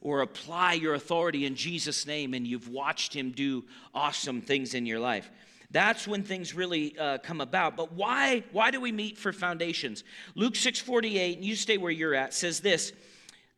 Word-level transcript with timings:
Or 0.00 0.20
apply 0.20 0.74
your 0.74 0.94
authority 0.94 1.44
in 1.44 1.54
Jesus' 1.54 2.06
name 2.06 2.34
and 2.34 2.46
you've 2.46 2.68
watched 2.68 3.14
him 3.14 3.30
do 3.30 3.64
awesome 3.94 4.40
things 4.40 4.74
in 4.74 4.86
your 4.86 5.00
life. 5.00 5.30
That's 5.70 6.08
when 6.08 6.22
things 6.22 6.54
really 6.54 6.96
uh, 6.98 7.18
come 7.18 7.40
about. 7.40 7.76
But 7.76 7.92
why, 7.92 8.42
why 8.52 8.70
do 8.70 8.80
we 8.80 8.90
meet 8.90 9.18
for 9.18 9.32
foundations? 9.32 10.02
Luke 10.34 10.54
6:48, 10.54 11.36
and 11.36 11.44
you 11.44 11.56
stay 11.56 11.76
where 11.76 11.92
you're 11.92 12.14
at, 12.14 12.32
says 12.32 12.60
this, 12.60 12.92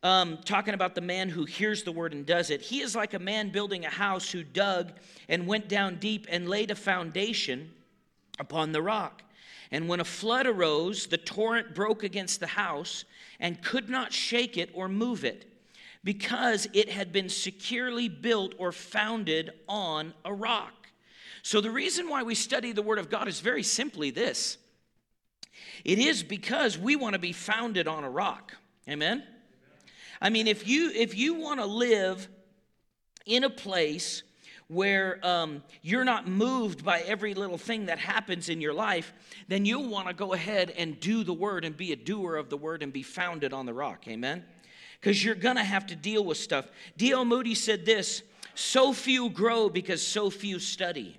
um, 0.02 0.38
talking 0.44 0.74
about 0.74 0.94
the 0.94 1.02
man 1.02 1.28
who 1.28 1.44
hears 1.44 1.84
the 1.84 1.92
word 1.92 2.12
and 2.12 2.26
does 2.26 2.50
it. 2.50 2.62
He 2.62 2.80
is 2.80 2.96
like 2.96 3.14
a 3.14 3.18
man 3.18 3.50
building 3.50 3.84
a 3.84 3.90
house 3.90 4.30
who 4.30 4.42
dug 4.42 4.92
and 5.28 5.46
went 5.46 5.68
down 5.68 5.96
deep 5.96 6.26
and 6.28 6.48
laid 6.48 6.70
a 6.70 6.74
foundation 6.74 7.70
upon 8.40 8.72
the 8.72 8.82
rock. 8.82 9.22
And 9.70 9.88
when 9.88 10.00
a 10.00 10.04
flood 10.04 10.46
arose, 10.46 11.06
the 11.06 11.18
torrent 11.18 11.76
broke 11.76 12.02
against 12.02 12.40
the 12.40 12.48
house 12.48 13.04
and 13.38 13.62
could 13.62 13.88
not 13.88 14.12
shake 14.12 14.56
it 14.56 14.70
or 14.74 14.88
move 14.88 15.24
it 15.24 15.49
because 16.02 16.66
it 16.72 16.88
had 16.88 17.12
been 17.12 17.28
securely 17.28 18.08
built 18.08 18.54
or 18.58 18.72
founded 18.72 19.50
on 19.68 20.14
a 20.24 20.32
rock. 20.32 20.88
So, 21.42 21.60
the 21.60 21.70
reason 21.70 22.08
why 22.08 22.22
we 22.22 22.34
study 22.34 22.72
the 22.72 22.82
Word 22.82 22.98
of 22.98 23.10
God 23.10 23.28
is 23.28 23.40
very 23.40 23.62
simply 23.62 24.10
this 24.10 24.58
it 25.84 25.98
is 25.98 26.22
because 26.22 26.78
we 26.78 26.96
want 26.96 27.14
to 27.14 27.18
be 27.18 27.32
founded 27.32 27.88
on 27.88 28.04
a 28.04 28.10
rock. 28.10 28.56
Amen? 28.88 29.22
I 30.20 30.30
mean, 30.30 30.46
if 30.46 30.68
you, 30.68 30.90
if 30.90 31.16
you 31.16 31.34
want 31.34 31.60
to 31.60 31.66
live 31.66 32.28
in 33.24 33.44
a 33.44 33.50
place 33.50 34.22
where 34.68 35.18
um, 35.26 35.62
you're 35.82 36.04
not 36.04 36.28
moved 36.28 36.84
by 36.84 37.00
every 37.00 37.34
little 37.34 37.58
thing 37.58 37.86
that 37.86 37.98
happens 37.98 38.48
in 38.48 38.60
your 38.60 38.74
life, 38.74 39.12
then 39.48 39.64
you'll 39.64 39.88
want 39.88 40.06
to 40.08 40.14
go 40.14 40.32
ahead 40.32 40.70
and 40.76 41.00
do 41.00 41.24
the 41.24 41.32
word 41.32 41.64
and 41.64 41.76
be 41.76 41.92
a 41.92 41.96
doer 41.96 42.36
of 42.36 42.50
the 42.50 42.56
word 42.56 42.82
and 42.82 42.92
be 42.92 43.02
founded 43.02 43.52
on 43.52 43.66
the 43.66 43.74
rock. 43.74 44.06
Amen? 44.06 44.44
Because 45.00 45.24
you're 45.24 45.34
going 45.34 45.56
to 45.56 45.64
have 45.64 45.86
to 45.86 45.96
deal 45.96 46.24
with 46.24 46.38
stuff. 46.38 46.66
D.L. 46.96 47.24
Moody 47.24 47.54
said 47.54 47.86
this 47.86 48.22
so 48.54 48.92
few 48.92 49.30
grow 49.30 49.68
because 49.68 50.06
so 50.06 50.28
few 50.28 50.58
study. 50.58 51.16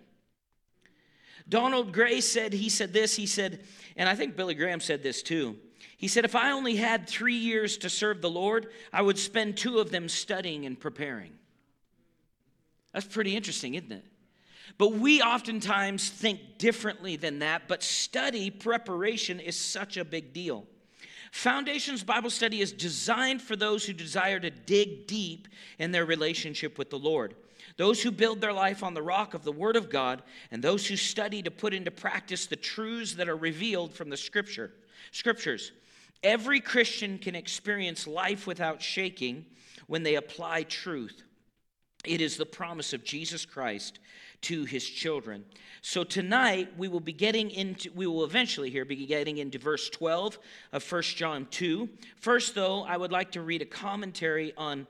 Donald 1.49 1.91
Gray 1.91 2.21
said, 2.21 2.53
he 2.53 2.69
said 2.69 2.93
this, 2.93 3.15
he 3.15 3.25
said, 3.25 3.63
and 3.97 4.07
I 4.07 4.15
think 4.15 4.35
Billy 4.35 4.53
Graham 4.53 4.79
said 4.79 5.03
this 5.03 5.23
too. 5.23 5.57
He 5.97 6.07
said, 6.07 6.25
if 6.25 6.35
I 6.35 6.51
only 6.51 6.75
had 6.75 7.07
three 7.07 7.35
years 7.35 7.77
to 7.79 7.89
serve 7.89 8.21
the 8.21 8.29
Lord, 8.29 8.67
I 8.93 9.01
would 9.01 9.17
spend 9.17 9.57
two 9.57 9.79
of 9.79 9.91
them 9.91 10.07
studying 10.07 10.65
and 10.65 10.79
preparing. 10.79 11.31
That's 12.93 13.05
pretty 13.05 13.35
interesting, 13.35 13.75
isn't 13.75 13.91
it? 13.91 14.05
But 14.77 14.93
we 14.93 15.21
oftentimes 15.21 16.09
think 16.09 16.57
differently 16.57 17.17
than 17.17 17.39
that, 17.39 17.63
but 17.67 17.83
study 17.83 18.49
preparation 18.49 19.39
is 19.39 19.57
such 19.57 19.97
a 19.97 20.05
big 20.05 20.33
deal. 20.33 20.65
Foundations 21.31 22.03
Bible 22.03 22.29
Study 22.29 22.61
is 22.61 22.73
designed 22.73 23.41
for 23.41 23.55
those 23.55 23.85
who 23.85 23.93
desire 23.93 24.39
to 24.39 24.49
dig 24.49 25.07
deep 25.07 25.47
in 25.79 25.91
their 25.91 26.05
relationship 26.05 26.77
with 26.77 26.89
the 26.89 26.99
Lord. 26.99 27.35
Those 27.77 28.03
who 28.03 28.11
build 28.11 28.41
their 28.41 28.53
life 28.53 28.83
on 28.83 28.93
the 28.93 29.01
rock 29.01 29.33
of 29.33 29.43
the 29.43 29.51
Word 29.51 29.77
of 29.77 29.89
God, 29.89 30.21
and 30.51 30.61
those 30.61 30.85
who 30.85 30.97
study 30.97 31.41
to 31.41 31.49
put 31.49 31.73
into 31.73 31.89
practice 31.89 32.45
the 32.45 32.57
truths 32.57 33.15
that 33.15 33.29
are 33.29 33.37
revealed 33.37 33.93
from 33.93 34.09
the 34.09 34.17
Scripture. 34.17 34.73
Scriptures. 35.11 35.71
Every 36.21 36.59
Christian 36.59 37.17
can 37.17 37.33
experience 37.33 38.05
life 38.05 38.45
without 38.45 38.81
shaking 38.81 39.45
when 39.87 40.03
they 40.03 40.15
apply 40.15 40.63
truth. 40.63 41.23
It 42.05 42.19
is 42.19 42.37
the 42.37 42.45
promise 42.45 42.93
of 42.93 43.03
Jesus 43.03 43.45
Christ 43.45 43.99
to 44.41 44.65
his 44.65 44.87
children. 44.87 45.45
So 45.81 46.03
tonight 46.03 46.69
we 46.77 46.87
will 46.87 46.99
be 46.99 47.13
getting 47.13 47.51
into, 47.51 47.91
we 47.93 48.07
will 48.07 48.23
eventually 48.23 48.71
here 48.71 48.85
be 48.85 49.05
getting 49.05 49.37
into 49.37 49.59
verse 49.59 49.89
12 49.89 50.39
of 50.73 50.81
First 50.81 51.15
John 51.15 51.47
2. 51.51 51.87
First, 52.15 52.55
though, 52.55 52.83
I 52.83 52.97
would 52.97 53.11
like 53.11 53.31
to 53.33 53.41
read 53.41 53.61
a 53.61 53.65
commentary 53.65 54.53
on 54.57 54.87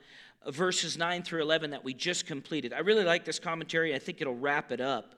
verses 0.48 0.98
9 0.98 1.24
through 1.24 1.42
11 1.42 1.72
that 1.72 1.84
we 1.84 1.94
just 1.94 2.26
completed. 2.26 2.72
I 2.72 2.80
really 2.80 3.04
like 3.04 3.26
this 3.26 3.40
commentary, 3.40 3.94
I 3.94 4.00
think 4.00 4.22
it'll 4.22 4.36
wrap 4.36 4.72
it 4.72 4.80
up. 4.80 5.16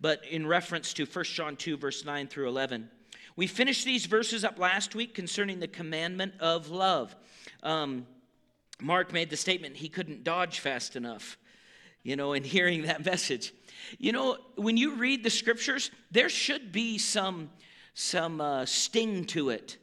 But 0.00 0.24
in 0.30 0.46
reference 0.46 0.92
to 0.94 1.06
First 1.06 1.34
John 1.34 1.56
2, 1.56 1.76
verse 1.76 2.04
9 2.04 2.28
through 2.28 2.48
11. 2.48 2.88
We 3.34 3.46
finished 3.46 3.84
these 3.84 4.06
verses 4.06 4.44
up 4.44 4.58
last 4.58 4.94
week 4.94 5.14
concerning 5.14 5.58
the 5.58 5.68
commandment 5.68 6.34
of 6.38 6.70
love. 6.70 7.16
Um, 7.62 8.06
Mark 8.82 9.12
made 9.12 9.30
the 9.30 9.36
statement 9.36 9.76
he 9.76 9.88
couldn't 9.88 10.24
dodge 10.24 10.58
fast 10.60 10.96
enough, 10.96 11.38
you 12.02 12.16
know, 12.16 12.32
in 12.32 12.42
hearing 12.42 12.82
that 12.82 13.04
message. 13.06 13.52
You 13.98 14.12
know, 14.12 14.38
when 14.56 14.76
you 14.76 14.96
read 14.96 15.22
the 15.22 15.30
scriptures, 15.30 15.90
there 16.10 16.28
should 16.28 16.72
be 16.72 16.98
some 16.98 17.50
some 17.94 18.40
uh, 18.40 18.64
sting 18.64 19.24
to 19.26 19.50
it. 19.50 19.76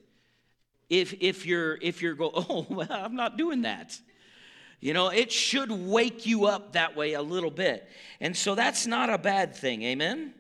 If 0.90 1.14
if 1.22 1.46
you're 1.46 1.78
if 1.82 2.02
you're 2.02 2.16
go, 2.16 2.32
oh, 2.36 2.66
well, 2.70 2.88
I'm 2.92 3.16
not 3.16 3.38
doing 3.38 3.62
that. 3.62 3.98
You 4.82 4.94
know, 4.94 5.10
it 5.10 5.32
should 5.32 5.72
wake 5.72 6.26
you 6.26 6.46
up 6.46 6.74
that 6.74 6.96
way 6.96 7.14
a 7.14 7.22
little 7.22 7.52
bit. 7.52 7.90
And 8.22 8.36
so 8.36 8.56
that's 8.56 8.88
not 8.88 9.10
a 9.10 9.18
bad 9.18 9.54
thing. 9.54 9.84
Amen. 9.84 10.34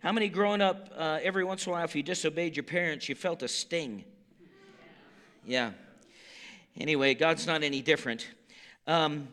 How 0.00 0.12
many 0.12 0.30
growing 0.30 0.62
up, 0.62 0.90
uh, 0.96 1.18
every 1.22 1.44
once 1.44 1.66
in 1.66 1.70
a 1.70 1.74
while, 1.74 1.84
if 1.84 1.94
you 1.94 2.02
disobeyed 2.02 2.56
your 2.56 2.62
parents, 2.62 3.06
you 3.08 3.14
felt 3.14 3.42
a 3.42 3.48
sting? 3.48 4.04
Yeah. 5.44 5.72
Anyway, 6.78 7.14
God's 7.14 7.46
not 7.46 7.62
any 7.62 7.80
different. 7.80 8.28
Um, 8.86 9.28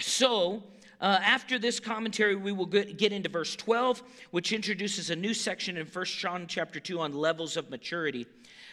so, 0.00 0.62
uh, 1.00 1.18
after 1.22 1.58
this 1.58 1.80
commentary, 1.80 2.34
we 2.34 2.52
will 2.52 2.66
get 2.66 3.12
into 3.12 3.28
verse 3.28 3.56
12, 3.56 4.02
which 4.32 4.52
introduces 4.52 5.10
a 5.10 5.16
new 5.16 5.32
section 5.32 5.76
in 5.76 5.86
1 5.86 6.04
John 6.04 6.46
chapter 6.46 6.78
2 6.78 7.00
on 7.00 7.12
levels 7.12 7.56
of 7.56 7.70
maturity. 7.70 8.26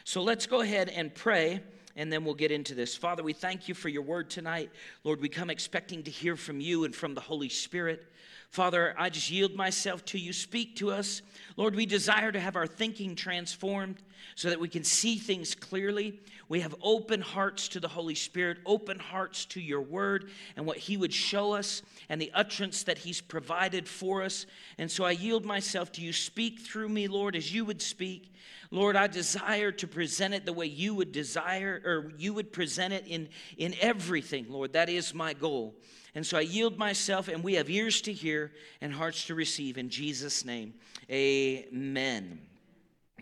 So 0.03 0.21
let's 0.21 0.45
go 0.45 0.61
ahead 0.61 0.89
and 0.89 1.13
pray, 1.13 1.61
and 1.95 2.11
then 2.11 2.25
we'll 2.25 2.33
get 2.33 2.51
into 2.51 2.75
this. 2.75 2.95
Father, 2.95 3.23
we 3.23 3.33
thank 3.33 3.67
you 3.67 3.73
for 3.73 3.89
your 3.89 4.01
word 4.01 4.29
tonight. 4.29 4.71
Lord, 5.03 5.21
we 5.21 5.29
come 5.29 5.49
expecting 5.49 6.03
to 6.03 6.11
hear 6.11 6.35
from 6.35 6.59
you 6.59 6.83
and 6.83 6.93
from 6.93 7.13
the 7.13 7.21
Holy 7.21 7.49
Spirit. 7.49 8.11
Father, 8.49 8.93
I 8.97 9.09
just 9.09 9.31
yield 9.31 9.55
myself 9.55 10.03
to 10.05 10.19
you. 10.19 10.33
Speak 10.33 10.75
to 10.77 10.91
us. 10.91 11.21
Lord, 11.57 11.75
we 11.75 11.85
desire 11.85 12.31
to 12.31 12.39
have 12.39 12.55
our 12.55 12.67
thinking 12.67 13.15
transformed 13.15 13.97
so 14.35 14.49
that 14.49 14.59
we 14.59 14.67
can 14.67 14.83
see 14.83 15.17
things 15.17 15.55
clearly. 15.55 16.19
We 16.47 16.59
have 16.59 16.75
open 16.81 17.21
hearts 17.21 17.67
to 17.69 17.79
the 17.79 17.87
Holy 17.87 18.15
Spirit, 18.15 18.59
open 18.65 18.99
hearts 18.99 19.45
to 19.45 19.61
your 19.61 19.81
word 19.81 20.29
and 20.55 20.65
what 20.65 20.77
he 20.77 20.97
would 20.97 21.13
show 21.13 21.53
us 21.53 21.81
and 22.09 22.21
the 22.21 22.31
utterance 22.33 22.83
that 22.83 22.99
he's 22.99 23.21
provided 23.21 23.87
for 23.87 24.23
us. 24.23 24.45
And 24.77 24.91
so 24.91 25.05
I 25.05 25.11
yield 25.11 25.45
myself 25.45 25.91
to 25.93 26.01
you. 26.01 26.13
Speak 26.13 26.59
through 26.59 26.89
me, 26.89 27.07
Lord, 27.07 27.35
as 27.35 27.53
you 27.53 27.65
would 27.65 27.81
speak. 27.81 28.33
Lord, 28.71 28.95
I 28.95 29.07
desire 29.07 29.71
to 29.71 29.87
present 29.87 30.33
it 30.33 30.45
the 30.45 30.53
way 30.53 30.65
you 30.65 30.93
would 30.95 31.11
desire 31.11 31.81
or 31.85 32.11
you 32.17 32.33
would 32.33 32.51
present 32.51 32.93
it 32.93 33.07
in, 33.07 33.29
in 33.57 33.73
everything, 33.79 34.47
Lord. 34.49 34.73
That 34.73 34.89
is 34.89 35.13
my 35.13 35.33
goal. 35.33 35.75
And 36.15 36.25
so 36.25 36.37
I 36.37 36.41
yield 36.41 36.77
myself, 36.77 37.27
and 37.27 37.43
we 37.43 37.55
have 37.55 37.69
ears 37.69 38.01
to 38.03 38.13
hear 38.13 38.53
and 38.79 38.93
hearts 38.93 39.25
to 39.27 39.35
receive. 39.35 39.77
In 39.77 39.89
Jesus' 39.89 40.45
name, 40.45 40.73
amen. 41.11 42.39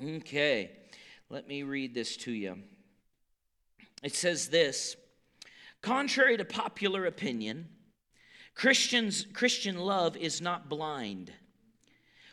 Okay, 0.02 0.72
let 1.30 1.48
me 1.48 1.64
read 1.64 1.94
this 1.94 2.18
to 2.18 2.32
you. 2.32 2.60
It 4.02 4.14
says 4.14 4.50
this 4.50 4.96
Contrary 5.82 6.38
to 6.38 6.46
popular 6.46 7.06
opinion, 7.06 7.68
Christians, 8.56 9.26
Christian 9.34 9.78
love 9.78 10.16
is 10.16 10.42
not 10.42 10.70
blind. 10.70 11.32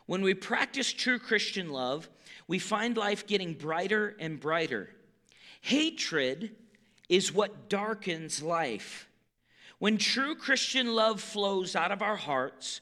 When 0.06 0.22
we 0.22 0.34
practice 0.34 0.92
true 0.92 1.18
Christian 1.18 1.70
love, 1.70 2.08
we 2.48 2.58
find 2.58 2.96
life 2.96 3.26
getting 3.26 3.54
brighter 3.54 4.16
and 4.18 4.40
brighter. 4.40 4.90
Hatred 5.60 6.56
is 7.08 7.32
what 7.32 7.68
darkens 7.68 8.42
life. 8.42 9.08
When 9.78 9.98
true 9.98 10.34
Christian 10.34 10.94
love 10.94 11.20
flows 11.20 11.74
out 11.74 11.92
of 11.92 12.02
our 12.02 12.16
hearts, 12.16 12.80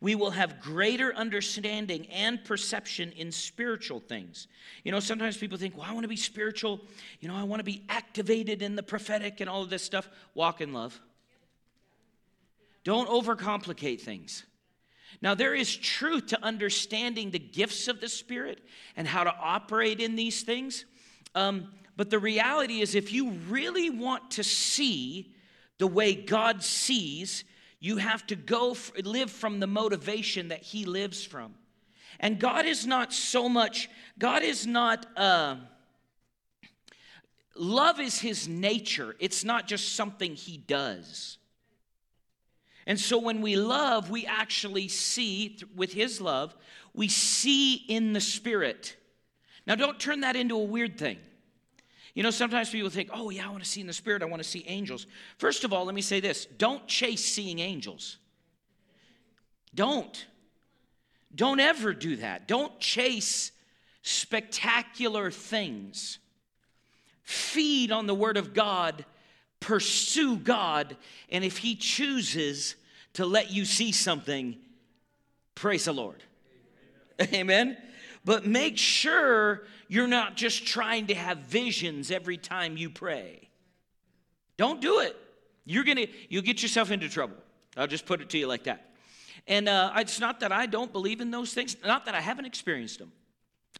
we 0.00 0.14
will 0.14 0.30
have 0.30 0.60
greater 0.60 1.14
understanding 1.14 2.06
and 2.06 2.42
perception 2.44 3.12
in 3.12 3.30
spiritual 3.30 4.00
things. 4.00 4.48
You 4.82 4.92
know, 4.92 5.00
sometimes 5.00 5.36
people 5.36 5.58
think, 5.58 5.76
well, 5.76 5.86
I 5.88 5.92
want 5.92 6.04
to 6.04 6.08
be 6.08 6.16
spiritual. 6.16 6.80
You 7.20 7.28
know, 7.28 7.36
I 7.36 7.42
want 7.42 7.60
to 7.60 7.64
be 7.64 7.84
activated 7.88 8.62
in 8.62 8.76
the 8.76 8.82
prophetic 8.82 9.40
and 9.40 9.50
all 9.50 9.62
of 9.62 9.68
this 9.68 9.82
stuff. 9.82 10.08
Walk 10.34 10.60
in 10.62 10.72
love. 10.72 10.98
Don't 12.82 13.08
overcomplicate 13.08 14.00
things. 14.00 14.44
Now, 15.20 15.34
there 15.34 15.54
is 15.54 15.76
truth 15.76 16.28
to 16.28 16.42
understanding 16.42 17.30
the 17.30 17.38
gifts 17.38 17.88
of 17.88 18.00
the 18.00 18.08
Spirit 18.08 18.60
and 18.96 19.06
how 19.06 19.24
to 19.24 19.34
operate 19.34 20.00
in 20.00 20.16
these 20.16 20.42
things. 20.42 20.86
Um, 21.34 21.72
but 21.96 22.08
the 22.08 22.18
reality 22.18 22.80
is, 22.80 22.94
if 22.94 23.12
you 23.12 23.32
really 23.50 23.90
want 23.90 24.30
to 24.32 24.44
see 24.44 25.34
the 25.76 25.86
way 25.86 26.14
God 26.14 26.62
sees, 26.62 27.44
you 27.80 27.96
have 27.96 28.26
to 28.26 28.36
go 28.36 28.72
f- 28.72 28.92
live 29.02 29.30
from 29.30 29.58
the 29.58 29.66
motivation 29.66 30.48
that 30.48 30.62
He 30.62 30.84
lives 30.84 31.24
from. 31.24 31.54
And 32.20 32.38
God 32.38 32.66
is 32.66 32.86
not 32.86 33.12
so 33.12 33.48
much, 33.48 33.88
God 34.18 34.42
is 34.42 34.66
not, 34.66 35.06
uh, 35.16 35.56
love 37.56 37.98
is 37.98 38.20
His 38.20 38.46
nature, 38.46 39.16
it's 39.18 39.42
not 39.42 39.66
just 39.66 39.96
something 39.96 40.34
He 40.34 40.58
does. 40.58 41.38
And 42.86 43.00
so 43.00 43.18
when 43.18 43.40
we 43.40 43.56
love, 43.56 44.10
we 44.10 44.26
actually 44.26 44.88
see, 44.88 45.58
with 45.74 45.92
His 45.92 46.20
love, 46.20 46.54
we 46.92 47.08
see 47.08 47.74
in 47.74 48.12
the 48.12 48.20
Spirit. 48.20 48.96
Now, 49.66 49.74
don't 49.74 49.98
turn 49.98 50.20
that 50.20 50.36
into 50.36 50.56
a 50.56 50.64
weird 50.64 50.98
thing. 50.98 51.18
You 52.14 52.22
know, 52.22 52.30
sometimes 52.30 52.70
people 52.70 52.90
think, 52.90 53.10
oh, 53.12 53.30
yeah, 53.30 53.46
I 53.46 53.50
want 53.50 53.62
to 53.62 53.68
see 53.68 53.80
in 53.80 53.86
the 53.86 53.92
Spirit, 53.92 54.22
I 54.22 54.26
want 54.26 54.42
to 54.42 54.48
see 54.48 54.64
angels. 54.66 55.06
First 55.38 55.64
of 55.64 55.72
all, 55.72 55.84
let 55.84 55.94
me 55.94 56.02
say 56.02 56.20
this 56.20 56.46
don't 56.46 56.86
chase 56.86 57.24
seeing 57.24 57.58
angels. 57.58 58.18
Don't. 59.74 60.26
Don't 61.32 61.60
ever 61.60 61.94
do 61.94 62.16
that. 62.16 62.48
Don't 62.48 62.78
chase 62.80 63.52
spectacular 64.02 65.30
things. 65.30 66.18
Feed 67.22 67.92
on 67.92 68.06
the 68.06 68.14
Word 68.14 68.36
of 68.36 68.54
God, 68.54 69.04
pursue 69.60 70.36
God, 70.36 70.96
and 71.28 71.44
if 71.44 71.58
He 71.58 71.76
chooses 71.76 72.74
to 73.12 73.24
let 73.24 73.52
you 73.52 73.64
see 73.64 73.92
something, 73.92 74.56
praise 75.54 75.84
the 75.84 75.92
Lord. 75.92 76.22
Amen. 77.32 77.76
But 78.24 78.46
make 78.46 78.76
sure 78.76 79.62
you're 79.88 80.06
not 80.06 80.36
just 80.36 80.66
trying 80.66 81.06
to 81.08 81.14
have 81.14 81.38
visions 81.38 82.10
every 82.10 82.36
time 82.36 82.76
you 82.76 82.90
pray. 82.90 83.48
Don't 84.56 84.80
do 84.80 85.00
it. 85.00 85.16
You're 85.64 85.84
gonna 85.84 86.06
you'll 86.28 86.42
get 86.42 86.62
yourself 86.62 86.90
into 86.90 87.08
trouble. 87.08 87.36
I'll 87.76 87.86
just 87.86 88.06
put 88.06 88.20
it 88.20 88.28
to 88.30 88.38
you 88.38 88.46
like 88.46 88.64
that. 88.64 88.90
And 89.46 89.68
uh, 89.68 89.92
it's 89.96 90.20
not 90.20 90.40
that 90.40 90.52
I 90.52 90.66
don't 90.66 90.92
believe 90.92 91.20
in 91.20 91.30
those 91.30 91.54
things, 91.54 91.76
not 91.84 92.04
that 92.06 92.14
I 92.14 92.20
haven't 92.20 92.44
experienced 92.44 92.98
them. 92.98 93.12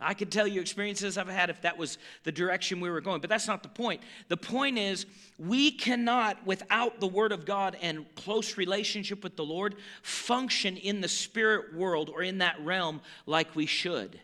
I 0.01 0.15
could 0.15 0.33
tell 0.33 0.47
you 0.47 0.61
experiences 0.61 1.19
I've 1.19 1.29
had 1.29 1.51
if 1.51 1.61
that 1.63 1.77
was 1.77 1.99
the 2.25 2.33
direction 2.33 2.81
we 2.81 2.89
were 2.89 3.03
going, 3.03 3.21
but 3.21 3.29
that's 3.29 3.47
not 3.47 3.63
the 3.63 3.69
point. 3.69 4.01
The 4.29 4.37
point 4.37 4.79
is, 4.79 5.05
we 5.39 5.71
cannot, 5.71 6.47
without 6.47 7.01
the 7.01 7.07
Word 7.07 7.33
of 7.33 7.45
God 7.45 7.77
and 7.83 8.07
close 8.15 8.57
relationship 8.57 9.23
with 9.23 9.37
the 9.37 9.45
Lord, 9.45 9.75
function 10.03 10.79
in 10.79 11.03
the 11.03 11.09
spirit 11.09 11.75
world 11.75 12.09
or 12.09 12.23
in 12.23 12.39
that 12.39 12.59
realm 12.65 13.03
like 13.27 13.55
we 13.55 13.67
should. 13.67 14.19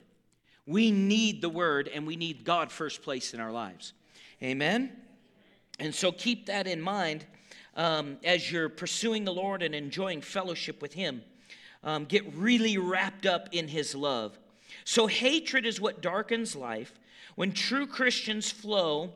We 0.66 0.90
need 0.90 1.42
the 1.42 1.48
Word 1.48 1.88
and 1.92 2.06
we 2.06 2.16
need 2.16 2.44
God 2.44 2.72
first 2.72 3.02
place 3.02 3.34
in 3.34 3.40
our 3.40 3.52
lives. 3.52 3.92
Amen? 4.42 4.92
And 5.78 5.94
so 5.94 6.12
keep 6.12 6.46
that 6.46 6.66
in 6.66 6.80
mind 6.80 7.24
um, 7.76 8.18
as 8.24 8.50
you're 8.50 8.68
pursuing 8.68 9.24
the 9.24 9.32
Lord 9.32 9.62
and 9.62 9.74
enjoying 9.74 10.22
fellowship 10.22 10.82
with 10.82 10.94
Him. 10.94 11.22
Um, 11.84 12.04
get 12.04 12.34
really 12.34 12.78
wrapped 12.78 13.26
up 13.26 13.48
in 13.52 13.68
His 13.68 13.94
love. 13.94 14.38
So, 14.84 15.06
hatred 15.06 15.64
is 15.64 15.80
what 15.80 16.00
darkens 16.00 16.56
life. 16.56 16.92
When 17.36 17.52
true 17.52 17.86
Christians 17.86 18.50
flow, 18.50 19.12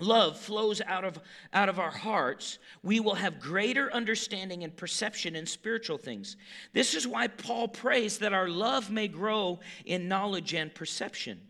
love 0.00 0.38
flows 0.38 0.80
out 0.86 1.04
of, 1.04 1.18
out 1.52 1.68
of 1.68 1.78
our 1.78 1.90
hearts, 1.90 2.58
we 2.82 3.00
will 3.00 3.14
have 3.14 3.40
greater 3.40 3.92
understanding 3.92 4.64
and 4.64 4.76
perception 4.76 5.36
in 5.36 5.46
spiritual 5.46 5.98
things. 5.98 6.36
This 6.72 6.94
is 6.94 7.06
why 7.06 7.28
Paul 7.28 7.68
prays 7.68 8.18
that 8.18 8.32
our 8.32 8.48
love 8.48 8.90
may 8.90 9.08
grow 9.08 9.60
in 9.84 10.08
knowledge 10.08 10.54
and 10.54 10.74
perception, 10.74 11.40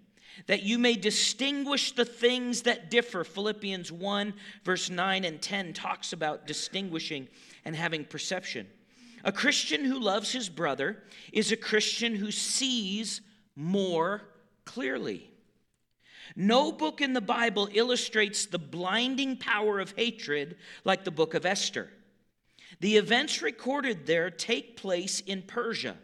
that 0.46 0.62
you 0.62 0.78
may 0.78 0.94
distinguish 0.94 1.92
the 1.92 2.04
things 2.04 2.62
that 2.62 2.90
differ. 2.90 3.24
Philippians 3.24 3.92
1, 3.92 4.34
verse 4.64 4.90
9 4.90 5.24
and 5.24 5.40
10 5.40 5.72
talks 5.72 6.12
about 6.12 6.46
distinguishing 6.46 7.28
and 7.64 7.76
having 7.76 8.04
perception. 8.04 8.66
A 9.24 9.32
Christian 9.32 9.84
who 9.84 9.98
loves 9.98 10.32
his 10.32 10.48
brother 10.48 11.02
is 11.32 11.52
a 11.52 11.56
Christian 11.56 12.14
who 12.14 12.30
sees 12.30 13.20
more 13.54 14.22
clearly. 14.64 15.30
No 16.36 16.72
book 16.72 17.00
in 17.00 17.12
the 17.12 17.20
Bible 17.20 17.68
illustrates 17.72 18.46
the 18.46 18.58
blinding 18.58 19.36
power 19.36 19.80
of 19.80 19.94
hatred 19.96 20.56
like 20.84 21.04
the 21.04 21.10
book 21.10 21.34
of 21.34 21.44
Esther. 21.46 21.90
The 22.80 22.96
events 22.96 23.42
recorded 23.42 24.06
there 24.06 24.30
take 24.30 24.76
place 24.76 25.20
in 25.20 25.42
Persia, 25.42 25.96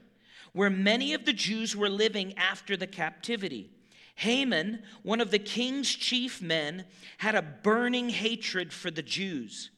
where 0.53 0.71
many 0.71 1.15
of 1.15 1.25
the 1.25 1.33
Jews 1.33 1.77
were 1.77 1.89
living 1.89 2.37
after 2.37 2.77
the 2.77 2.87
captivity. 2.87 3.71
Haman, 4.17 4.83
one 5.03 5.21
of 5.21 5.31
the 5.31 5.39
king's 5.39 5.95
chief 5.95 6.41
men, 6.41 6.87
had 7.19 7.35
a 7.35 7.43
burning 7.43 8.09
hatred 8.09 8.73
for 8.73 8.91
the 8.91 9.03
Jews. 9.03 9.71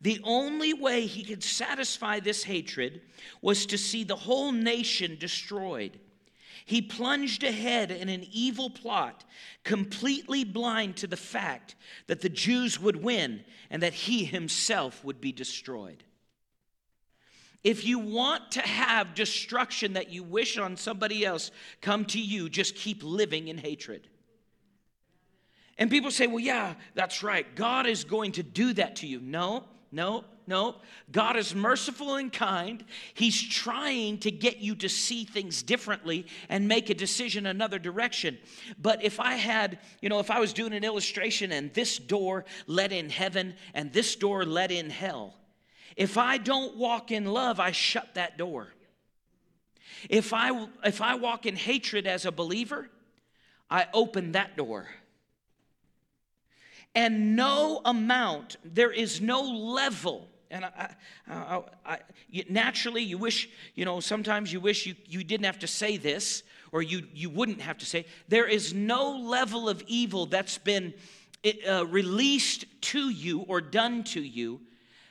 The 0.00 0.20
only 0.24 0.72
way 0.72 1.06
he 1.06 1.22
could 1.22 1.42
satisfy 1.42 2.20
this 2.20 2.44
hatred 2.44 3.02
was 3.40 3.66
to 3.66 3.78
see 3.78 4.04
the 4.04 4.16
whole 4.16 4.52
nation 4.52 5.16
destroyed. 5.18 5.98
He 6.66 6.82
plunged 6.82 7.44
ahead 7.44 7.92
in 7.92 8.08
an 8.08 8.26
evil 8.32 8.70
plot, 8.70 9.24
completely 9.62 10.42
blind 10.42 10.96
to 10.96 11.06
the 11.06 11.16
fact 11.16 11.76
that 12.08 12.20
the 12.20 12.28
Jews 12.28 12.80
would 12.80 13.02
win 13.02 13.44
and 13.70 13.80
that 13.84 13.94
he 13.94 14.24
himself 14.24 15.04
would 15.04 15.20
be 15.20 15.30
destroyed. 15.30 16.02
If 17.62 17.84
you 17.84 18.00
want 18.00 18.50
to 18.52 18.62
have 18.62 19.14
destruction 19.14 19.92
that 19.92 20.10
you 20.10 20.24
wish 20.24 20.58
on 20.58 20.76
somebody 20.76 21.24
else 21.24 21.52
come 21.80 22.04
to 22.06 22.20
you, 22.20 22.48
just 22.48 22.74
keep 22.74 23.00
living 23.04 23.46
in 23.46 23.58
hatred. 23.58 24.08
And 25.78 25.88
people 25.88 26.10
say, 26.10 26.26
well, 26.26 26.40
yeah, 26.40 26.74
that's 26.94 27.22
right. 27.22 27.46
God 27.54 27.86
is 27.86 28.02
going 28.02 28.32
to 28.32 28.42
do 28.42 28.72
that 28.72 28.96
to 28.96 29.06
you. 29.06 29.20
No, 29.20 29.66
no, 29.92 30.24
no. 30.46 30.76
God 31.10 31.36
is 31.36 31.54
merciful 31.54 32.16
and 32.16 32.32
kind. 32.32 32.84
He's 33.14 33.40
trying 33.40 34.18
to 34.18 34.30
get 34.30 34.58
you 34.58 34.74
to 34.76 34.88
see 34.88 35.24
things 35.24 35.62
differently 35.62 36.26
and 36.48 36.68
make 36.68 36.88
a 36.88 36.94
decision 36.94 37.46
another 37.46 37.78
direction. 37.78 38.38
But 38.80 39.02
if 39.02 39.18
I 39.18 39.34
had, 39.34 39.78
you 40.00 40.08
know, 40.08 40.20
if 40.20 40.30
I 40.30 40.38
was 40.38 40.52
doing 40.52 40.72
an 40.72 40.84
illustration 40.84 41.52
and 41.52 41.72
this 41.74 41.98
door 41.98 42.44
led 42.66 42.92
in 42.92 43.10
heaven 43.10 43.54
and 43.74 43.92
this 43.92 44.14
door 44.14 44.44
led 44.44 44.70
in 44.70 44.90
hell, 44.90 45.34
if 45.96 46.16
I 46.18 46.38
don't 46.38 46.76
walk 46.76 47.10
in 47.10 47.24
love, 47.24 47.58
I 47.58 47.72
shut 47.72 48.14
that 48.14 48.38
door. 48.38 48.68
If 50.08 50.32
I 50.32 50.68
if 50.84 51.00
I 51.00 51.14
walk 51.14 51.46
in 51.46 51.56
hatred 51.56 52.06
as 52.06 52.26
a 52.26 52.32
believer, 52.32 52.88
I 53.70 53.86
open 53.92 54.32
that 54.32 54.56
door 54.56 54.86
and 56.96 57.36
no 57.36 57.82
amount, 57.84 58.56
there 58.64 58.90
is 58.90 59.20
no 59.20 59.42
level. 59.42 60.30
And 60.50 60.64
I, 60.64 60.94
I, 61.28 61.62
I, 61.84 61.98
naturally, 62.48 63.02
you 63.02 63.18
wish, 63.18 63.48
you 63.74 63.84
know, 63.84 64.00
sometimes 64.00 64.52
you 64.52 64.60
wish 64.60 64.86
you, 64.86 64.94
you 65.06 65.24
didn't 65.24 65.46
have 65.46 65.58
to 65.60 65.66
say 65.66 65.96
this 65.96 66.42
or 66.72 66.82
you, 66.82 67.06
you 67.12 67.30
wouldn't 67.30 67.60
have 67.60 67.78
to 67.78 67.86
say. 67.86 68.06
There 68.28 68.46
is 68.46 68.72
no 68.72 69.16
level 69.16 69.68
of 69.68 69.82
evil 69.86 70.26
that's 70.26 70.58
been 70.58 70.94
uh, 71.68 71.86
released 71.86 72.64
to 72.80 73.10
you 73.10 73.40
or 73.40 73.60
done 73.60 74.04
to 74.04 74.20
you 74.20 74.60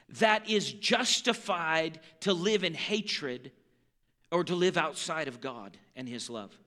that 0.09 0.49
is 0.49 0.71
justified 0.71 1.99
to 2.21 2.33
live 2.33 2.63
in 2.63 2.73
hatred 2.73 3.51
or 4.31 4.43
to 4.43 4.55
live 4.55 4.77
outside 4.77 5.27
of 5.27 5.41
God 5.41 5.77
and 5.95 6.07
His 6.07 6.29
love. 6.29 6.57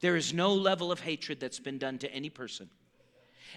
There 0.00 0.16
is 0.16 0.34
no 0.34 0.52
level 0.54 0.92
of 0.92 1.00
hatred 1.00 1.40
that's 1.40 1.60
been 1.60 1.78
done 1.78 1.98
to 1.98 2.12
any 2.12 2.28
person. 2.28 2.68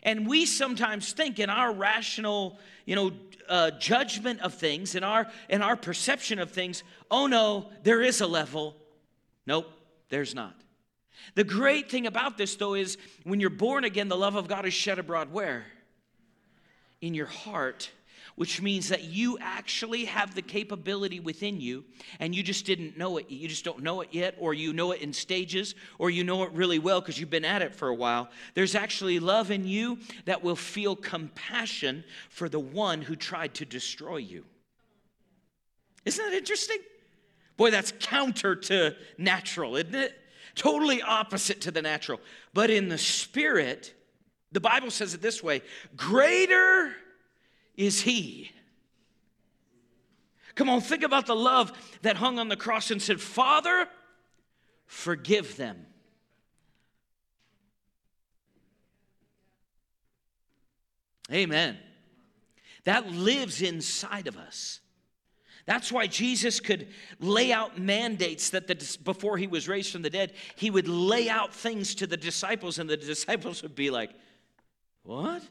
And 0.04 0.28
we 0.28 0.46
sometimes 0.46 1.14
think 1.14 1.40
in 1.40 1.50
our 1.50 1.74
rational, 1.74 2.58
you 2.86 2.96
know, 2.96 3.12
uh, 3.48 3.72
judgment 3.72 4.42
of 4.42 4.54
things, 4.54 4.96
in 4.96 5.04
our 5.04 5.28
in 5.50 5.62
our 5.62 5.76
perception 5.76 6.40
of 6.40 6.52
things, 6.52 6.84
oh 7.10 7.28
no, 7.28 7.70
there 7.84 8.02
is 8.02 8.22
a 8.22 8.28
level. 8.28 8.76
Nope, 9.46 9.72
there's 10.10 10.36
not. 10.36 10.56
The 11.36 11.44
great 11.44 11.90
thing 11.90 12.08
about 12.08 12.38
this, 12.38 12.56
though, 12.56 12.76
is 12.76 12.98
when 13.24 13.40
you're 13.40 13.50
born 13.50 13.84
again, 13.84 14.08
the 14.08 14.18
love 14.18 14.36
of 14.36 14.48
God 14.48 14.66
is 14.66 14.74
shed 14.74 15.00
abroad 15.00 15.32
where? 15.32 15.66
In 17.02 17.14
your 17.14 17.26
heart. 17.26 17.92
Which 18.40 18.62
means 18.62 18.88
that 18.88 19.04
you 19.04 19.38
actually 19.42 20.06
have 20.06 20.34
the 20.34 20.42
capability 20.42 21.20
within 21.20 21.60
you 21.60 21.84
and 22.22 22.34
you 22.34 22.42
just 22.42 22.66
didn't 22.66 22.98
know 22.98 23.18
it. 23.18 23.30
You 23.30 23.50
just 23.50 23.66
don't 23.66 23.84
know 23.84 24.00
it 24.00 24.08
yet, 24.14 24.36
or 24.40 24.54
you 24.54 24.72
know 24.72 24.94
it 24.94 25.02
in 25.02 25.12
stages, 25.12 25.76
or 25.98 26.10
you 26.10 26.24
know 26.24 26.44
it 26.44 26.52
really 26.54 26.80
well 26.80 27.02
because 27.02 27.20
you've 27.20 27.30
been 27.30 27.44
at 27.44 27.62
it 27.62 27.76
for 27.76 27.90
a 27.90 27.94
while. 27.94 28.30
There's 28.54 28.76
actually 28.76 29.20
love 29.20 29.52
in 29.52 29.68
you 29.68 29.98
that 30.24 30.42
will 30.42 30.56
feel 30.56 30.96
compassion 30.96 32.06
for 32.30 32.48
the 32.48 32.62
one 32.62 33.02
who 33.02 33.18
tried 33.18 33.56
to 33.56 33.66
destroy 33.66 34.16
you. 34.16 34.46
Isn't 36.06 36.24
that 36.24 36.34
interesting? 36.34 36.78
Boy, 37.58 37.72
that's 37.72 37.92
counter 38.00 38.56
to 38.56 38.96
natural, 39.18 39.76
isn't 39.76 39.96
it? 39.96 40.18
Totally 40.56 41.02
opposite 41.02 41.60
to 41.64 41.72
the 41.72 41.82
natural. 41.82 42.22
But 42.54 42.70
in 42.70 42.88
the 42.88 42.98
spirit, 42.98 43.94
the 44.54 44.62
Bible 44.62 44.92
says 44.92 45.14
it 45.14 45.22
this 45.22 45.44
way 45.44 45.62
greater 45.98 46.94
is 47.80 48.02
He. 48.02 48.52
Come 50.54 50.70
on, 50.70 50.82
think 50.82 51.04
about 51.04 51.26
the 51.26 51.36
love 51.36 51.72
that 52.02 52.18
hung 52.18 52.38
on 52.38 52.50
the 52.50 52.58
cross 52.58 52.92
and 52.92 53.02
said, 53.02 53.22
Father, 53.22 53.88
forgive 54.86 55.56
them. 55.56 55.86
Amen. 61.32 61.78
That 62.84 63.10
lives 63.10 63.62
inside 63.62 64.28
of 64.28 64.36
us. 64.36 64.82
That's 65.66 65.92
why 65.92 66.08
Jesus 66.08 66.60
could 66.60 66.88
lay 67.20 67.54
out 67.54 67.80
mandates 67.80 68.50
that 68.50 68.68
the, 68.68 68.98
before 69.06 69.38
he 69.38 69.48
was 69.48 69.70
raised 69.70 69.94
from 69.94 70.02
the 70.02 70.10
dead, 70.10 70.34
he 70.56 70.70
would 70.70 70.88
lay 70.90 71.30
out 71.30 71.54
things 71.54 71.96
to 71.96 72.08
the 72.08 72.18
disciples, 72.18 72.80
and 72.80 72.90
the 72.90 72.98
disciples 72.98 73.62
would 73.62 73.76
be 73.76 73.90
like, 73.90 74.10
What? 75.04 75.44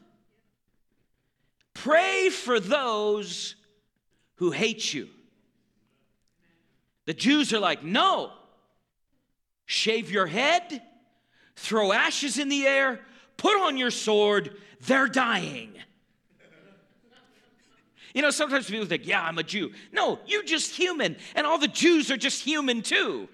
Pray 1.83 2.29
for 2.29 2.59
those 2.59 3.55
who 4.35 4.51
hate 4.51 4.93
you. 4.93 5.07
The 7.05 7.13
Jews 7.13 7.53
are 7.53 7.59
like, 7.59 7.85
no. 7.85 8.33
Shave 9.65 10.11
your 10.11 10.27
head, 10.27 10.81
throw 11.55 11.93
ashes 11.93 12.37
in 12.37 12.49
the 12.49 12.67
air, 12.67 12.99
put 13.37 13.55
on 13.55 13.77
your 13.77 13.91
sword, 13.91 14.57
they're 14.87 15.07
dying. 15.07 15.71
You 18.13 18.23
know, 18.23 18.31
sometimes 18.31 18.69
people 18.69 18.85
think, 18.85 19.07
yeah, 19.07 19.23
I'm 19.23 19.37
a 19.37 19.43
Jew. 19.43 19.71
No, 19.93 20.19
you're 20.25 20.43
just 20.43 20.75
human, 20.75 21.15
and 21.33 21.47
all 21.47 21.59
the 21.59 21.67
Jews 21.69 22.11
are 22.11 22.17
just 22.17 22.43
human 22.43 22.81
too. 22.81 23.29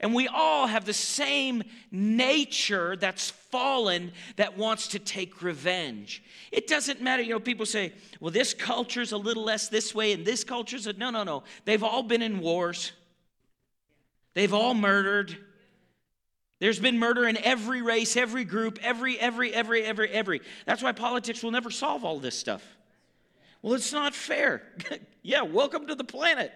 And 0.00 0.14
we 0.14 0.28
all 0.28 0.66
have 0.66 0.84
the 0.84 0.92
same 0.92 1.62
nature 1.90 2.96
that's 2.96 3.30
fallen 3.30 4.12
that 4.36 4.58
wants 4.58 4.88
to 4.88 4.98
take 4.98 5.42
revenge. 5.42 6.22
It 6.52 6.66
doesn't 6.66 7.00
matter. 7.00 7.22
You 7.22 7.30
know, 7.30 7.40
people 7.40 7.66
say, 7.66 7.92
well, 8.20 8.30
this 8.30 8.52
culture's 8.52 9.12
a 9.12 9.16
little 9.16 9.44
less 9.44 9.68
this 9.68 9.94
way, 9.94 10.12
and 10.12 10.24
this 10.24 10.44
culture's 10.44 10.86
a. 10.86 10.92
No, 10.92 11.10
no, 11.10 11.24
no. 11.24 11.44
They've 11.64 11.82
all 11.82 12.02
been 12.02 12.22
in 12.22 12.40
wars, 12.40 12.92
they've 14.34 14.54
all 14.54 14.74
murdered. 14.74 15.36
There's 16.58 16.80
been 16.80 16.98
murder 16.98 17.28
in 17.28 17.36
every 17.36 17.82
race, 17.82 18.16
every 18.16 18.44
group, 18.44 18.78
every, 18.82 19.20
every, 19.20 19.52
every, 19.52 19.84
every, 19.84 20.08
every. 20.08 20.40
That's 20.64 20.82
why 20.82 20.92
politics 20.92 21.42
will 21.42 21.50
never 21.50 21.70
solve 21.70 22.02
all 22.02 22.18
this 22.18 22.38
stuff. 22.38 22.64
Well, 23.60 23.74
it's 23.74 23.92
not 23.92 24.14
fair. 24.14 24.62
yeah, 25.22 25.42
welcome 25.42 25.86
to 25.88 25.94
the 25.94 26.04
planet. 26.04 26.52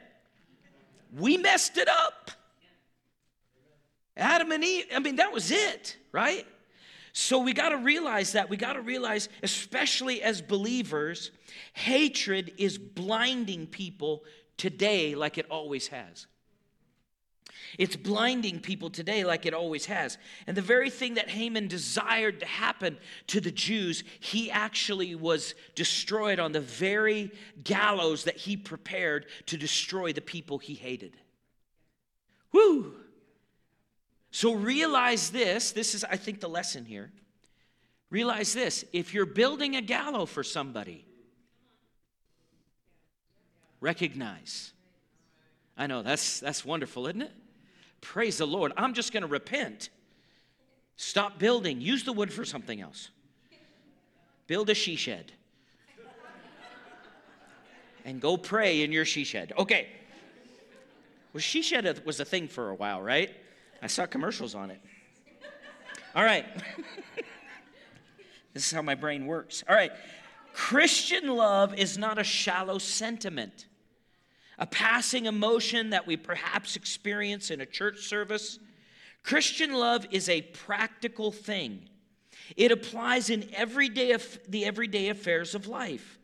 We 1.15 1.37
messed 1.37 1.77
it 1.77 1.87
up. 1.87 2.31
Adam 4.21 4.53
and 4.53 4.63
Eve, 4.63 4.85
I 4.95 4.99
mean, 4.99 5.17
that 5.17 5.33
was 5.33 5.51
it, 5.51 5.97
right? 6.13 6.47
So 7.13 7.41
we 7.41 7.53
got 7.53 7.71
to 7.71 7.79
realize 7.79 8.33
that. 8.33 8.49
We 8.49 8.57
got 8.57 8.75
to 8.75 8.83
realize, 8.83 9.29
especially 9.43 10.23
as 10.23 10.41
believers, 10.41 11.33
hatred 11.73 12.53
is 12.59 12.79
blinding 12.79 13.67
people 13.67 14.25
today 14.57 15.15
like 15.15 15.39
it 15.39 15.47
always 15.51 15.89
has. 15.89 16.27
It's 17.79 17.97
blinding 17.97 18.61
people 18.61 18.91
today 18.91 19.25
like 19.25 19.47
it 19.47 19.55
always 19.55 19.87
has. 19.87 20.19
And 20.47 20.57
the 20.57 20.63
very 20.63 20.91
thing 20.91 21.15
that 21.15 21.29
Haman 21.29 21.69
desired 21.69 22.41
to 22.41 22.47
happen 22.47 22.99
to 23.29 23.41
the 23.41 23.53
Jews, 23.53 24.03
he 24.19 24.51
actually 24.51 25.15
was 25.15 25.55
destroyed 25.75 26.41
on 26.41 26.53
the 26.53 26.61
very 26.61 27.31
gallows 27.63 28.25
that 28.25 28.37
he 28.37 28.57
prepared 28.57 29.27
to 29.47 29.57
destroy 29.57 30.13
the 30.13 30.21
people 30.21 30.59
he 30.59 30.75
hated. 30.75 31.17
Woo! 32.53 32.95
So 34.31 34.55
realize 34.55 35.31
this. 35.31 35.73
This 35.73 35.95
is, 35.95 36.05
I 36.05 36.17
think, 36.17 36.41
the 36.41 36.49
lesson 36.49 36.85
here. 36.85 37.11
Realize 38.11 38.53
this 38.53 38.85
if 38.93 39.15
you're 39.15 39.27
building 39.27 39.77
a 39.77 39.83
gallows 39.83 40.31
for 40.31 40.43
somebody, 40.43 41.05
recognize. 43.81 44.73
I 45.77 45.87
know 45.87 46.03
that's 46.03 46.41
that's 46.41 46.65
wonderful, 46.65 47.07
isn't 47.07 47.23
it? 47.23 47.33
Praise 48.01 48.39
the 48.39 48.47
Lord. 48.47 48.73
I'm 48.77 48.95
just 48.95 49.13
going 49.13 49.23
to 49.23 49.29
repent. 49.29 49.91
Stop 50.97 51.39
building. 51.39 51.81
Use 51.81 52.05
the 52.05 52.13
wood 52.13 52.33
for 52.33 52.45
something 52.45 52.81
else. 52.81 53.11
Build 54.47 54.69
a 54.71 54.75
she 54.75 54.97
shed. 54.97 55.33
And 58.05 58.21
go 58.21 58.37
pray 58.37 58.83
in 58.83 58.93
your 58.93 59.05
she 59.05 59.25
shed. 59.25 59.53
Okay. 59.57 59.89
Well, 61.33 61.41
she 61.41 61.63
shed 61.63 62.05
was 62.05 62.19
a 62.19 62.25
thing 62.25 62.49
for 62.49 62.71
a 62.71 62.75
while, 62.75 63.01
right? 63.01 63.31
I 63.83 63.87
saw 63.87 64.07
commercials 64.07 64.55
on 64.55 64.71
it. 64.71 64.81
All 66.15 66.25
right. 66.25 66.45
this 68.55 68.67
is 68.67 68.73
how 68.73 68.83
my 68.83 68.95
brain 68.95 69.27
works. 69.27 69.65
All 69.69 69.75
right. 69.75 69.93
Christian 70.53 71.29
love 71.29 71.75
is 71.75 71.97
not 71.97 72.19
a 72.19 72.25
shallow 72.25 72.79
sentiment, 72.79 73.67
a 74.59 74.67
passing 74.67 75.27
emotion 75.27 75.91
that 75.91 76.07
we 76.07 76.17
perhaps 76.17 76.77
experience 76.77 77.51
in 77.51 77.61
a 77.61 77.67
church 77.67 78.01
service. 78.01 78.59
Christian 79.23 79.73
love 79.73 80.07
is 80.11 80.29
a 80.29 80.43
practical 80.43 81.31
thing. 81.33 81.89
It 82.57 82.73
applies 82.73 83.31
in 83.31 83.49
everyday 83.55 84.17
the 84.49 84.65
everyday 84.65 85.09
affairs 85.09 85.55
of 85.55 85.67
life. 85.67 86.20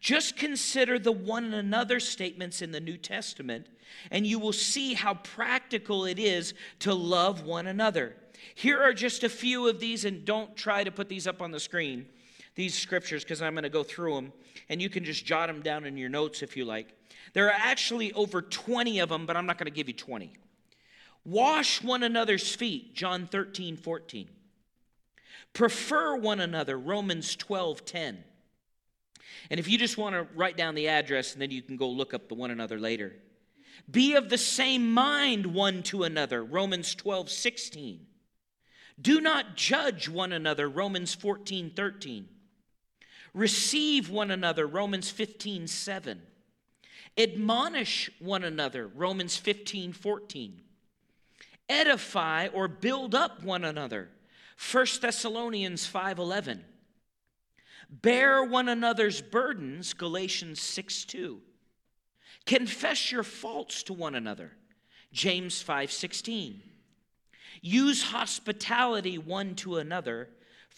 Just 0.00 0.36
consider 0.36 0.98
the 0.98 1.12
one 1.12 1.54
another 1.54 2.00
statements 2.00 2.62
in 2.62 2.72
the 2.72 2.80
New 2.80 2.96
Testament, 2.96 3.66
and 4.10 4.26
you 4.26 4.38
will 4.38 4.52
see 4.52 4.94
how 4.94 5.14
practical 5.14 6.04
it 6.04 6.18
is 6.18 6.54
to 6.80 6.94
love 6.94 7.42
one 7.42 7.66
another. 7.66 8.16
Here 8.54 8.80
are 8.80 8.92
just 8.92 9.24
a 9.24 9.28
few 9.28 9.68
of 9.68 9.80
these, 9.80 10.04
and 10.04 10.24
don't 10.24 10.56
try 10.56 10.84
to 10.84 10.90
put 10.90 11.08
these 11.08 11.26
up 11.26 11.42
on 11.42 11.50
the 11.50 11.60
screen, 11.60 12.06
these 12.54 12.76
scriptures, 12.76 13.24
because 13.24 13.42
I'm 13.42 13.54
going 13.54 13.64
to 13.64 13.68
go 13.68 13.82
through 13.82 14.14
them, 14.14 14.32
and 14.68 14.80
you 14.80 14.88
can 14.88 15.04
just 15.04 15.24
jot 15.24 15.48
them 15.48 15.62
down 15.62 15.84
in 15.84 15.96
your 15.96 16.08
notes 16.08 16.42
if 16.42 16.56
you 16.56 16.64
like. 16.64 16.94
There 17.32 17.46
are 17.48 17.56
actually 17.56 18.12
over 18.12 18.42
20 18.42 19.00
of 19.00 19.08
them, 19.08 19.26
but 19.26 19.36
I'm 19.36 19.46
not 19.46 19.58
going 19.58 19.66
to 19.66 19.72
give 19.72 19.88
you 19.88 19.94
20. 19.94 20.32
Wash 21.24 21.82
one 21.82 22.02
another's 22.02 22.54
feet, 22.54 22.94
John 22.94 23.26
13, 23.26 23.76
14. 23.76 24.28
Prefer 25.52 26.16
one 26.16 26.40
another, 26.40 26.78
Romans 26.78 27.36
12, 27.36 27.84
10. 27.84 28.24
And 29.50 29.58
if 29.58 29.68
you 29.68 29.78
just 29.78 29.98
want 29.98 30.14
to 30.14 30.26
write 30.36 30.56
down 30.56 30.74
the 30.74 30.88
address 30.88 31.32
and 31.32 31.42
then 31.42 31.50
you 31.50 31.62
can 31.62 31.76
go 31.76 31.88
look 31.88 32.14
up 32.14 32.28
the 32.28 32.34
one 32.34 32.50
another 32.50 32.78
later. 32.78 33.14
Be 33.90 34.14
of 34.14 34.28
the 34.28 34.38
same 34.38 34.92
mind 34.92 35.46
one 35.46 35.82
to 35.84 36.02
another, 36.02 36.44
Romans 36.44 36.94
12, 36.94 37.30
16. 37.30 38.06
Do 39.00 39.20
not 39.20 39.56
judge 39.56 40.08
one 40.08 40.32
another, 40.32 40.68
Romans 40.68 41.14
14, 41.14 41.72
13. 41.74 42.28
Receive 43.32 44.10
one 44.10 44.30
another, 44.30 44.66
Romans 44.66 45.10
15, 45.10 45.68
7. 45.68 46.22
Admonish 47.16 48.10
one 48.18 48.44
another, 48.44 48.86
Romans 48.86 49.36
15, 49.36 49.92
14. 49.92 50.60
Edify 51.68 52.48
or 52.48 52.68
build 52.68 53.14
up 53.14 53.42
one 53.42 53.64
another, 53.64 54.08
1 54.72 54.86
Thessalonians 55.00 55.86
5, 55.86 56.18
11. 56.18 56.64
Bear 57.88 58.44
one 58.44 58.68
another's 58.68 59.22
burdens, 59.22 59.94
Galatians 59.94 60.60
6 60.60 61.04
2. 61.06 61.40
Confess 62.44 63.10
your 63.10 63.22
faults 63.22 63.82
to 63.84 63.92
one 63.92 64.14
another, 64.14 64.52
James 65.12 65.62
5 65.62 65.90
16. 65.90 66.62
Use 67.60 68.02
hospitality 68.04 69.18
one 69.18 69.54
to 69.56 69.76
another, 69.78 70.28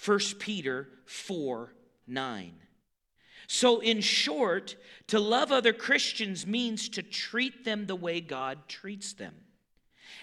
1 0.04 0.18
Peter 0.38 0.88
4 1.06 1.74
9. 2.06 2.54
So, 3.48 3.80
in 3.80 4.00
short, 4.00 4.76
to 5.08 5.18
love 5.18 5.50
other 5.50 5.72
Christians 5.72 6.46
means 6.46 6.88
to 6.90 7.02
treat 7.02 7.64
them 7.64 7.86
the 7.86 7.96
way 7.96 8.20
God 8.20 8.68
treats 8.68 9.12
them 9.12 9.34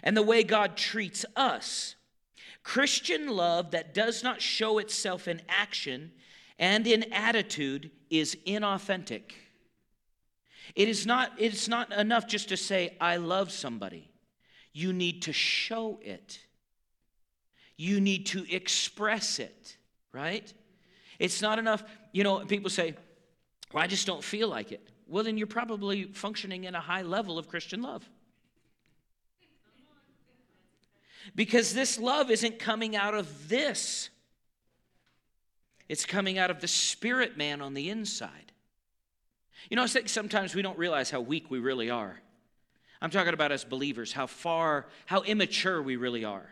and 0.02 0.16
the 0.16 0.24
way 0.24 0.44
God 0.44 0.78
treats 0.78 1.26
us. 1.36 1.96
Christian 2.64 3.28
love 3.28 3.72
that 3.72 3.94
does 3.94 4.24
not 4.24 4.42
show 4.42 4.78
itself 4.78 5.28
in 5.28 5.42
action 5.50 6.12
and 6.60 6.88
in 6.88 7.12
attitude 7.14 7.92
is 8.10 8.36
inauthentic. 8.46 9.34
It 10.76 10.88
is 10.88 11.06
not, 11.06 11.32
it's 11.38 11.68
not 11.68 11.92
enough 11.92 12.28
just 12.28 12.50
to 12.50 12.58
say, 12.58 12.96
I 13.00 13.18
love 13.18 13.52
somebody. 13.52 14.10
You 14.74 14.94
need 14.94 15.24
to 15.24 15.34
show 15.34 16.00
it, 16.02 16.40
you 17.78 18.02
need 18.02 18.28
to 18.28 18.46
express 18.54 19.40
it, 19.40 19.78
right? 20.12 20.52
It's 21.20 21.42
not 21.42 21.60
enough. 21.60 21.84
You 22.12 22.24
know, 22.24 22.46
people 22.46 22.70
say, 22.70 22.96
Well, 23.74 23.84
I 23.84 23.88
just 23.88 24.06
don't 24.06 24.24
feel 24.24 24.48
like 24.48 24.72
it. 24.72 24.88
Well, 25.08 25.24
then 25.24 25.38
you're 25.38 25.48
probably 25.48 26.06
functioning 26.06 26.66
in 26.66 26.76
a 26.76 26.80
high 26.80 27.02
level 27.02 27.40
of 27.40 27.48
Christian 27.48 27.82
love. 27.82 28.08
Because 31.36 31.74
this 31.74 32.00
love 32.00 32.32
isn't 32.32 32.60
coming 32.60 32.96
out 32.96 33.14
of 33.14 33.50
this, 33.50 34.10
it's 35.90 36.06
coming 36.06 36.38
out 36.38 36.52
of 36.52 36.62
the 36.62 36.68
spirit 36.68 37.38
man 37.38 37.62
on 37.62 37.74
the 37.74 37.90
inside. 37.90 38.52
You 39.70 39.78
know, 39.78 39.84
I 39.84 39.88
think 39.88 40.10
sometimes 40.10 40.56
we 40.56 40.62
don't 40.62 40.78
realize 40.78 41.10
how 41.10 41.22
weak 41.22 41.50
we 41.50 41.60
really 41.60 41.90
are. 41.90 42.20
I'm 43.02 43.10
talking 43.10 43.34
about 43.34 43.52
as 43.52 43.64
believers, 43.64 44.14
how 44.14 44.28
far, 44.28 44.88
how 45.06 45.22
immature 45.22 45.82
we 45.82 45.96
really 45.96 46.26
are 46.26 46.50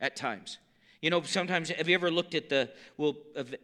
at 0.00 0.16
times. 0.16 0.58
You 1.02 1.08
know, 1.08 1.22
sometimes, 1.22 1.70
have 1.70 1.88
you 1.88 1.94
ever 1.94 2.10
looked 2.10 2.34
at 2.34 2.50
the, 2.50 2.68
well, 2.98 3.16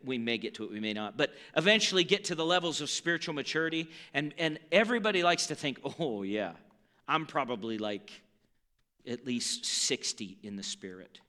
we 0.04 0.16
may 0.16 0.38
get 0.38 0.54
to 0.54 0.64
it, 0.64 0.70
we 0.70 0.80
may 0.80 0.94
not, 0.94 1.18
but 1.18 1.35
eventually 1.54 2.02
get 2.02 2.25
to 2.25 2.35
the 2.35 2.44
levels 2.44 2.80
of 2.80 2.88
spiritual 2.88 3.35
maturity, 3.35 3.90
and, 4.14 4.32
and 4.38 4.58
everybody 4.73 5.23
likes 5.23 5.46
to 5.49 5.54
think, 5.54 5.78
oh, 5.99 6.23
yeah, 6.23 6.52
I'm 7.06 7.26
probably 7.26 7.76
like 7.76 8.11
at 9.06 9.26
least 9.26 9.66
60 9.66 10.38
in 10.42 10.56
the 10.56 10.62
spirit. 10.62 11.20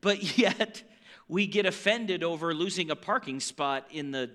But 0.00 0.38
yet, 0.38 0.82
we 1.28 1.46
get 1.46 1.66
offended 1.66 2.22
over 2.24 2.52
losing 2.54 2.90
a 2.90 2.96
parking 2.96 3.40
spot 3.40 3.86
in 3.90 4.10
the 4.10 4.30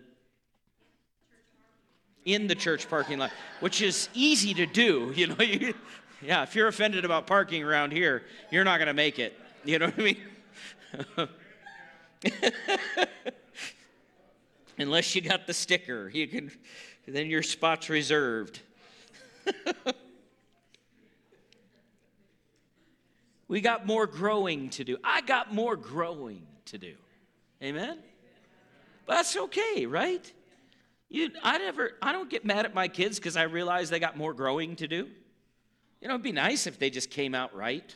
in 2.23 2.47
the 2.47 2.55
church 2.55 2.89
parking 2.89 3.19
lot, 3.19 3.31
which 3.59 3.81
is 3.81 4.09
easy 4.13 4.53
to 4.55 4.65
do. 4.65 5.13
You 5.15 5.27
know, 5.27 5.35
yeah, 6.21 6.43
if 6.43 6.55
you're 6.55 6.67
offended 6.67 7.05
about 7.05 7.27
parking 7.27 7.63
around 7.63 7.91
here, 7.91 8.23
you're 8.49 8.63
not 8.63 8.77
going 8.77 8.87
to 8.87 8.93
make 8.93 9.19
it. 9.19 9.39
You 9.63 9.79
know 9.79 9.87
what 9.87 9.99
I 9.99 10.01
mean? 10.01 10.17
Unless 14.77 15.15
you 15.15 15.21
got 15.21 15.45
the 15.45 15.53
sticker, 15.53 16.09
you 16.09 16.27
can 16.27 16.51
then 17.07 17.27
your 17.27 17.43
spot's 17.43 17.89
reserved. 17.89 18.61
We 23.47 23.61
got 23.61 23.85
more 23.85 24.07
growing 24.07 24.69
to 24.71 24.83
do. 24.83 24.97
I 25.03 25.21
got 25.21 25.53
more 25.53 25.75
growing 25.75 26.45
to 26.65 26.77
do. 26.77 26.95
Amen. 27.61 27.99
But 29.05 29.15
that's 29.15 29.37
okay, 29.37 29.85
right? 29.85 30.31
You, 31.09 31.29
I 31.43 31.59
never, 31.59 31.91
I 32.01 32.11
don't 32.11 32.29
get 32.29 32.43
mad 32.43 32.65
at 32.65 32.73
my 32.73 32.87
kids 32.87 33.19
because 33.19 33.37
I 33.37 33.43
realize 33.43 33.89
they 33.89 33.99
got 33.99 34.17
more 34.17 34.33
growing 34.33 34.75
to 34.77 34.87
do. 34.87 35.07
You 36.01 36.07
know, 36.07 36.15
it'd 36.15 36.23
be 36.23 36.31
nice 36.31 36.67
if 36.67 36.79
they 36.79 36.89
just 36.89 37.09
came 37.09 37.35
out 37.35 37.55
right. 37.55 37.95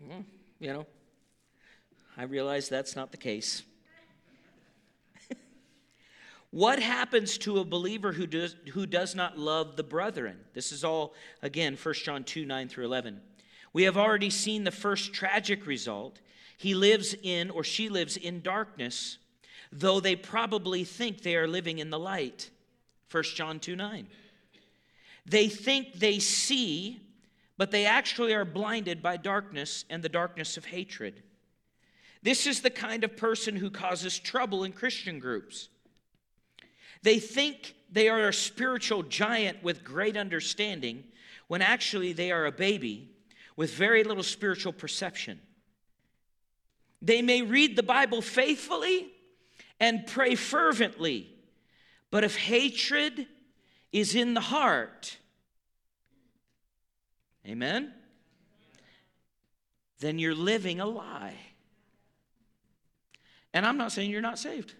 Well, 0.00 0.24
you 0.58 0.72
know, 0.72 0.86
I 2.16 2.24
realize 2.24 2.68
that's 2.68 2.94
not 2.94 3.10
the 3.10 3.16
case. 3.16 3.62
What 6.54 6.78
happens 6.78 7.36
to 7.38 7.58
a 7.58 7.64
believer 7.64 8.12
who 8.12 8.28
does, 8.28 8.54
who 8.74 8.86
does 8.86 9.16
not 9.16 9.36
love 9.36 9.74
the 9.74 9.82
brethren? 9.82 10.38
This 10.52 10.70
is 10.70 10.84
all, 10.84 11.12
again, 11.42 11.76
1 11.76 11.94
John 11.94 12.22
2 12.22 12.44
9 12.46 12.68
through 12.68 12.84
11. 12.84 13.20
We 13.72 13.82
have 13.82 13.96
already 13.96 14.30
seen 14.30 14.62
the 14.62 14.70
first 14.70 15.12
tragic 15.12 15.66
result. 15.66 16.20
He 16.56 16.76
lives 16.76 17.16
in, 17.24 17.50
or 17.50 17.64
she 17.64 17.88
lives 17.88 18.16
in 18.16 18.40
darkness, 18.40 19.18
though 19.72 19.98
they 19.98 20.14
probably 20.14 20.84
think 20.84 21.22
they 21.22 21.34
are 21.34 21.48
living 21.48 21.80
in 21.80 21.90
the 21.90 21.98
light. 21.98 22.50
1 23.10 23.24
John 23.34 23.58
2 23.58 23.74
9. 23.74 24.06
They 25.26 25.48
think 25.48 25.94
they 25.94 26.20
see, 26.20 27.00
but 27.58 27.72
they 27.72 27.84
actually 27.84 28.32
are 28.32 28.44
blinded 28.44 29.02
by 29.02 29.16
darkness 29.16 29.84
and 29.90 30.04
the 30.04 30.08
darkness 30.08 30.56
of 30.56 30.66
hatred. 30.66 31.20
This 32.22 32.46
is 32.46 32.60
the 32.60 32.70
kind 32.70 33.02
of 33.02 33.16
person 33.16 33.56
who 33.56 33.70
causes 33.70 34.16
trouble 34.20 34.62
in 34.62 34.70
Christian 34.70 35.18
groups. 35.18 35.68
They 37.04 37.18
think 37.18 37.74
they 37.92 38.08
are 38.08 38.28
a 38.28 38.32
spiritual 38.32 39.02
giant 39.02 39.62
with 39.62 39.84
great 39.84 40.16
understanding 40.16 41.04
when 41.48 41.60
actually 41.60 42.14
they 42.14 42.32
are 42.32 42.46
a 42.46 42.50
baby 42.50 43.10
with 43.56 43.74
very 43.74 44.04
little 44.04 44.22
spiritual 44.22 44.72
perception. 44.72 45.38
They 47.02 47.20
may 47.20 47.42
read 47.42 47.76
the 47.76 47.82
Bible 47.82 48.22
faithfully 48.22 49.12
and 49.78 50.06
pray 50.06 50.34
fervently, 50.34 51.28
but 52.10 52.24
if 52.24 52.36
hatred 52.36 53.26
is 53.92 54.14
in 54.14 54.32
the 54.32 54.40
heart. 54.40 55.18
Amen? 57.46 57.92
Then 60.00 60.18
you're 60.18 60.34
living 60.34 60.80
a 60.80 60.86
lie. 60.86 61.36
And 63.52 63.66
I'm 63.66 63.76
not 63.76 63.92
saying 63.92 64.10
you're 64.10 64.22
not 64.22 64.38
saved. 64.38 64.74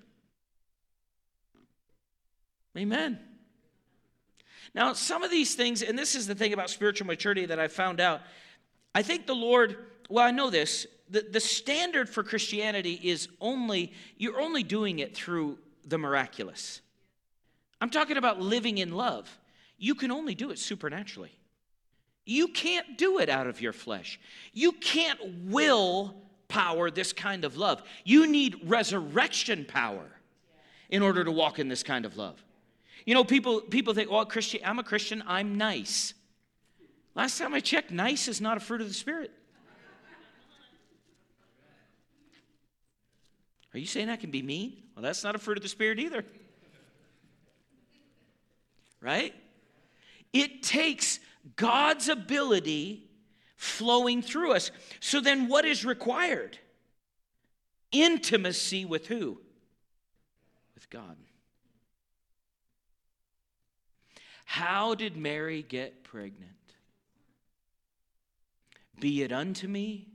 Amen. 2.77 3.19
Now, 4.75 4.93
some 4.93 5.23
of 5.23 5.31
these 5.31 5.55
things, 5.55 5.83
and 5.83 5.97
this 5.99 6.15
is 6.15 6.27
the 6.27 6.35
thing 6.35 6.53
about 6.53 6.69
spiritual 6.69 7.07
maturity 7.07 7.47
that 7.47 7.61
I 7.61 7.69
found 7.69 8.01
out, 8.01 8.23
I 8.95 9.03
think 9.03 9.27
the 9.27 9.35
Lord, 9.35 9.77
well, 10.09 10.27
I 10.27 10.33
know 10.33 10.51
this, 10.51 10.87
the, 11.09 11.25
the 11.31 11.41
standard 11.41 12.09
for 12.09 12.23
Christianity 12.23 13.01
is 13.03 13.29
only, 13.41 13.93
you're 14.17 14.41
only 14.41 14.63
doing 14.63 14.99
it 14.99 15.15
through 15.15 15.59
the 15.85 15.99
miraculous. 15.99 16.81
I'm 17.81 17.91
talking 17.91 18.17
about 18.17 18.41
living 18.41 18.79
in 18.79 18.93
love. 18.93 19.39
You 19.79 19.95
can 19.95 20.11
only 20.11 20.35
do 20.35 20.51
it 20.51 20.59
supernaturally. 20.59 21.33
You 22.25 22.49
can't 22.49 22.97
do 22.97 23.19
it 23.19 23.29
out 23.29 23.47
of 23.47 23.61
your 23.61 23.73
flesh. 23.73 24.19
You 24.53 24.73
can't 24.73 25.21
will 25.45 26.15
power 26.49 26.91
this 26.91 27.13
kind 27.13 27.45
of 27.45 27.57
love. 27.57 27.83
You 28.05 28.27
need 28.27 28.61
resurrection 28.65 29.67
power 29.67 30.07
in 30.89 31.03
order 31.03 31.23
to 31.25 31.31
walk 31.31 31.59
in 31.59 31.69
this 31.69 31.83
kind 31.83 32.05
of 32.05 32.17
love. 32.17 32.43
You 33.05 33.15
know, 33.15 33.25
people, 33.25 33.61
people 33.61 33.95
think, 33.95 34.09
oh, 34.11 34.15
well, 34.15 34.27
Christian, 34.27 34.61
I'm 34.65 34.79
a 34.79 34.85
Christian, 34.85 35.23
I'm 35.27 35.57
nice. 35.57 36.15
Last 37.15 37.39
time 37.39 37.55
I 37.55 37.61
checked, 37.61 37.91
nice 37.91 38.29
is 38.29 38.41
not 38.41 38.57
a 38.57 38.61
fruit 38.61 38.81
of 38.81 38.89
the 38.89 38.95
Spirit. 38.95 39.31
Are 43.73 43.79
you 43.79 43.87
saying 43.87 44.09
I 44.09 44.17
can 44.17 44.31
be 44.31 44.43
mean? 44.43 44.77
Well, 44.95 45.03
that's 45.03 45.25
not 45.25 45.35
a 45.35 45.39
fruit 45.39 45.57
of 45.57 45.63
the 45.63 45.69
Spirit 45.69 45.99
either 45.99 46.25
right? 49.05 49.35
It 50.33 50.63
takes 50.63 51.21
God's 51.55 52.09
ability 52.09 53.05
flowing 53.57 54.23
through 54.23 54.55
us. 54.55 54.71
So 54.99 55.21
then, 55.21 55.47
what 55.47 55.65
is 55.65 55.85
required? 55.85 56.59
Intimacy 57.93 58.85
with 58.85 59.07
who? 59.07 59.39
With 60.75 60.91
God. 60.91 61.17
How 64.45 64.95
did 64.95 65.17
Mary 65.17 65.63
get 65.63 66.05
pregnant? 66.05 66.51
Be 69.01 69.23
it 69.23 69.33
unto 69.33 69.67
me 69.67 70.07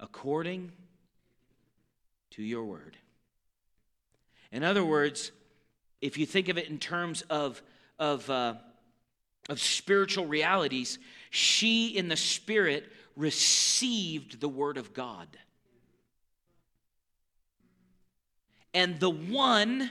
according 0.00 0.72
to 2.30 2.42
your 2.42 2.64
word. 2.64 2.96
In 4.52 4.64
other 4.64 4.84
words, 4.84 5.32
if 6.00 6.16
you 6.16 6.26
think 6.26 6.48
of 6.48 6.56
it 6.56 6.68
in 6.68 6.78
terms 6.78 7.22
of, 7.22 7.60
of, 7.98 8.28
uh, 8.30 8.54
of 9.48 9.60
spiritual 9.60 10.26
realities, 10.26 10.98
she 11.30 11.88
in 11.88 12.08
the 12.08 12.16
spirit 12.16 12.90
received 13.16 14.40
the 14.40 14.48
word 14.48 14.78
of 14.78 14.94
God. 14.94 15.28
And 18.72 19.00
the 19.00 19.10
one, 19.10 19.90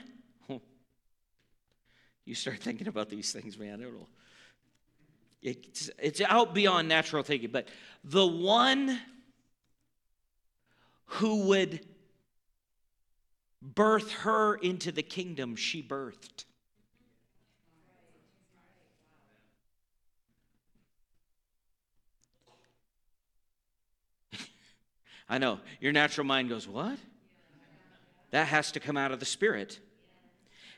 you 2.27 2.35
start 2.35 2.59
thinking 2.61 2.87
about 2.87 3.09
these 3.09 3.31
things, 3.31 3.57
man, 3.57 3.81
it'll, 3.81 4.09
it's, 5.41 5.89
it's 5.97 6.21
out 6.21 6.53
beyond 6.53 6.87
natural 6.89 7.23
thinking, 7.23 7.49
but 7.51 7.67
the 8.03 8.27
one 8.27 8.99
who 11.05 11.47
would 11.47 11.85
birth 13.61 14.11
her 14.11 14.55
into 14.55 14.91
the 14.91 15.03
kingdom 15.03 15.55
she 15.55 15.81
birthed. 15.81 16.43
I 25.29 25.37
know, 25.37 25.59
your 25.79 25.93
natural 25.93 26.25
mind 26.27 26.49
goes, 26.49 26.67
What? 26.67 26.99
That 28.31 28.47
has 28.47 28.73
to 28.73 28.81
come 28.81 28.97
out 28.97 29.13
of 29.13 29.21
the 29.21 29.25
Spirit. 29.25 29.79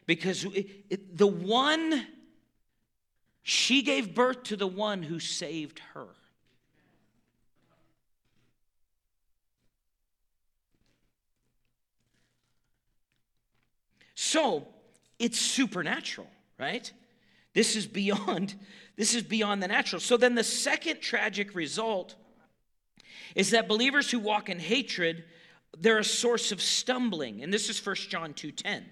Because 0.09 0.43
it, 0.43 0.67
it, 0.89 1.17
the 1.19 1.27
one, 1.27 2.07
she 3.43 3.83
gave 3.83 4.15
birth 4.15 4.41
to 4.45 4.55
the 4.55 4.65
one 4.65 5.03
who 5.03 5.19
saved 5.19 5.77
her. 5.93 6.07
So 14.15 14.67
it's 15.19 15.39
supernatural, 15.39 16.25
right? 16.57 16.91
This 17.53 17.75
is 17.75 17.85
beyond 17.85 18.55
this 18.95 19.13
is 19.13 19.21
beyond 19.21 19.61
the 19.61 19.67
natural. 19.67 19.99
So 19.99 20.17
then 20.17 20.33
the 20.33 20.43
second 20.43 21.01
tragic 21.01 21.53
result 21.53 22.15
is 23.35 23.51
that 23.51 23.67
believers 23.67 24.09
who 24.09 24.17
walk 24.17 24.49
in 24.49 24.57
hatred 24.57 25.23
they're 25.77 25.99
a 25.99 26.03
source 26.03 26.51
of 26.51 26.63
stumbling. 26.63 27.43
And 27.43 27.53
this 27.53 27.69
is 27.69 27.85
1 27.85 27.95
John 28.09 28.33
2:10. 28.33 28.85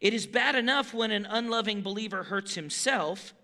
It 0.00 0.14
is 0.14 0.26
bad 0.26 0.54
enough 0.54 0.92
when 0.92 1.10
an 1.10 1.26
unloving 1.26 1.82
believer 1.82 2.22
hurts 2.22 2.54
himself, 2.54 3.34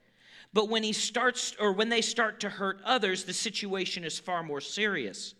but 0.52 0.68
when 0.68 0.82
he 0.82 0.92
starts 0.92 1.54
or 1.58 1.72
when 1.72 1.88
they 1.88 2.02
start 2.02 2.40
to 2.40 2.50
hurt 2.50 2.80
others, 2.84 3.24
the 3.24 3.32
situation 3.32 4.04
is 4.04 4.18
far 4.18 4.42
more 4.42 4.60
serious. 4.60 5.34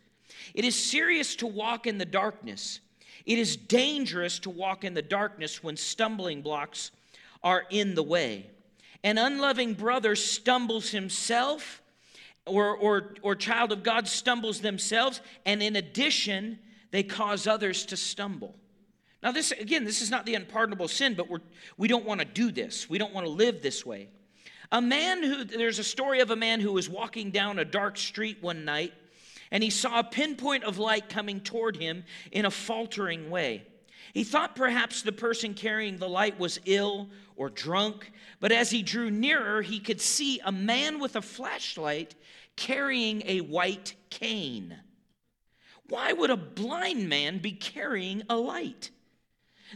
It 0.55 0.65
is 0.65 0.75
serious 0.75 1.37
to 1.37 1.47
walk 1.47 1.87
in 1.87 1.99
the 1.99 2.05
darkness. 2.05 2.81
It 3.27 3.39
is 3.39 3.57
dangerous 3.57 4.39
to 4.41 4.51
walk 4.51 4.85
in 4.85 4.95
the 4.95 5.03
darkness 5.03 5.63
when 5.63 5.77
stumbling 5.77 6.43
blocks 6.43 6.91
are 7.43 7.65
in 7.71 7.95
the 7.95 8.03
way. 8.03 8.47
An 9.05 9.19
unloving 9.19 9.75
brother 9.75 10.17
stumbles 10.17 10.91
himself, 10.91 11.83
or, 12.47 12.77
or, 12.77 13.15
or 13.23 13.35
child 13.35 13.73
of 13.73 13.83
God 13.83 14.09
stumbles 14.09 14.61
themselves, 14.61 15.21
and 15.45 15.63
in 15.63 15.77
addition, 15.77 16.59
they 16.91 17.03
cause 17.03 17.47
others 17.47 17.85
to 17.87 17.97
stumble. 17.97 18.55
Now, 19.23 19.33
this 19.33 19.53
again, 19.53 19.85
this 19.85 20.03
is 20.03 20.11
not 20.11 20.27
the 20.27 20.35
unpardonable 20.35 20.89
sin, 20.89 21.15
but 21.15 21.31
we're, 21.31 21.41
we 21.77 21.89
don't 21.89 22.05
want 22.05 22.21
to 22.21 22.27
do 22.27 22.51
this. 22.51 22.91
We 22.91 22.99
don't 22.99 23.15
want 23.15 23.27
to 23.27 23.33
live 23.33 23.63
this 23.63 23.87
way. 23.87 24.09
A 24.73 24.81
man 24.81 25.23
who, 25.23 25.45
there's 25.45 25.79
a 25.79 25.85
story 25.85 26.21
of 26.21 26.31
a 26.31 26.37
man 26.37 26.61
who 26.61 26.73
was 26.73 26.89
walking 26.89 27.31
down 27.31 27.59
a 27.59 27.65
dark 27.65 27.97
street 27.97 28.39
one 28.41 28.65
night 28.65 28.93
and 29.53 29.63
he 29.63 29.71
saw 29.71 30.01
a 30.01 30.05
pinpoint 30.05 30.65
of 30.65 30.79
light 30.79 31.11
coming 31.11 31.39
toward 31.39 31.77
him 31.77 32.05
in 32.33 32.47
a 32.47 32.51
faltering 32.51 33.31
way. 33.31 33.63
He 34.15 34.25
thought 34.25 34.57
perhaps 34.57 35.03
the 35.03 35.13
person 35.13 35.55
carrying 35.55 35.99
the 35.99 36.09
light 36.09 36.41
was 36.41 36.59
ill 36.65 37.11
or 37.37 37.51
drunk, 37.51 38.11
but 38.41 38.51
as 38.51 38.71
he 38.71 38.83
drew 38.83 39.11
nearer, 39.11 39.63
he 39.63 39.79
could 39.79 40.01
see 40.01 40.41
a 40.45 40.51
man 40.51 40.99
with 40.99 41.17
a 41.17 41.23
flashlight 41.23 42.15
carrying 42.57 43.23
a 43.27 43.43
white 43.43 43.95
cane. 44.11 44.77
Why 45.89 46.15
would 46.15 46.31
a 46.31 46.37
blind 46.37 47.09
man 47.11 47.39
be 47.39 47.53
carrying 47.53 48.23
a 48.31 48.37
light? 48.37 48.91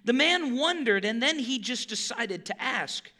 The 0.04 0.12
man 0.12 0.56
wondered, 0.56 1.04
and 1.04 1.22
then 1.22 1.38
he 1.38 1.58
just 1.58 1.88
decided 1.88 2.44
to 2.46 2.62
ask. 2.62 3.10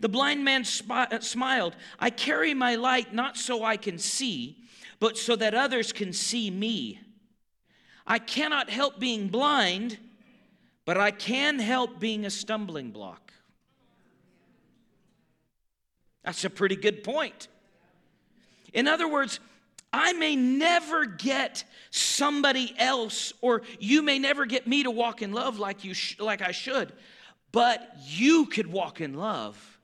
The 0.00 0.08
blind 0.08 0.44
man 0.44 0.64
sp- 0.66 1.10
uh, 1.10 1.20
smiled. 1.20 1.76
I 1.98 2.10
carry 2.10 2.54
my 2.54 2.74
light 2.74 3.14
not 3.14 3.36
so 3.36 3.64
I 3.64 3.76
can 3.76 3.98
see, 3.98 4.56
but 5.00 5.16
so 5.16 5.36
that 5.36 5.54
others 5.54 5.92
can 5.92 6.12
see 6.12 6.50
me. 6.50 7.00
I 8.06 8.18
cannot 8.18 8.70
help 8.70 9.00
being 9.00 9.28
blind, 9.28 9.98
but 10.84 10.96
I 10.96 11.10
can 11.10 11.58
help 11.58 11.98
being 11.98 12.24
a 12.24 12.30
stumbling 12.30 12.90
block. 12.90 13.32
That's 16.22 16.44
a 16.44 16.50
pretty 16.50 16.76
good 16.76 17.04
point. 17.04 17.48
In 18.72 18.88
other 18.88 19.08
words, 19.08 19.40
I 19.96 20.12
may 20.12 20.36
never 20.36 21.06
get 21.06 21.64
somebody 21.90 22.74
else, 22.78 23.32
or 23.40 23.62
you 23.78 24.02
may 24.02 24.18
never 24.18 24.46
get 24.46 24.66
me 24.66 24.82
to 24.82 24.90
walk 24.90 25.22
in 25.22 25.32
love 25.32 25.58
like, 25.58 25.84
you 25.84 25.94
sh- 25.94 26.18
like 26.20 26.42
I 26.42 26.52
should, 26.52 26.92
but 27.52 27.96
you 28.04 28.46
could 28.46 28.66
walk 28.66 29.00
in 29.00 29.14
love 29.14 29.76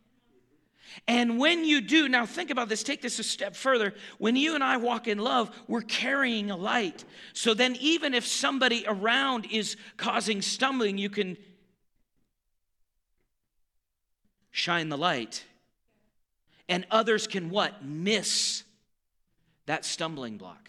and 1.09 1.39
when 1.39 1.65
you 1.65 1.81
do, 1.81 2.09
now 2.09 2.27
think 2.27 2.51
about 2.51 2.69
this, 2.69 2.83
take 2.83 3.03
this 3.03 3.19
a 3.19 3.25
step 3.25 3.57
further. 3.57 3.95
When 4.19 4.37
you 4.37 4.55
and 4.55 4.63
I 4.63 4.77
walk 4.77 5.09
in 5.09 5.19
love, 5.19 5.51
we're 5.67 5.83
carrying 5.83 6.51
a 6.51 6.57
light. 6.57 7.05
So 7.33 7.55
then, 7.55 7.77
even 7.81 8.15
if 8.15 8.27
somebody 8.27 8.85
around 8.87 9.47
is 9.51 9.77
causing 9.97 10.43
stumbling, 10.43 10.99
you 10.99 11.11
can 11.11 11.37
shine 14.51 14.89
the 14.89 14.99
light. 14.99 15.45
And 16.69 16.87
others 16.91 17.27
can 17.27 17.51
what? 17.51 17.85
Miss 17.85 18.65
that 19.73 19.87
stumbling 19.87 20.37
block. 20.37 20.69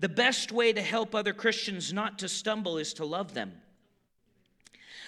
The 0.00 0.08
best 0.10 0.52
way 0.52 0.70
to 0.70 0.82
help 0.82 1.14
other 1.14 1.32
Christians 1.32 1.94
not 1.94 2.18
to 2.18 2.28
stumble 2.28 2.76
is 2.76 2.92
to 2.94 3.06
love 3.06 3.32
them. 3.32 3.54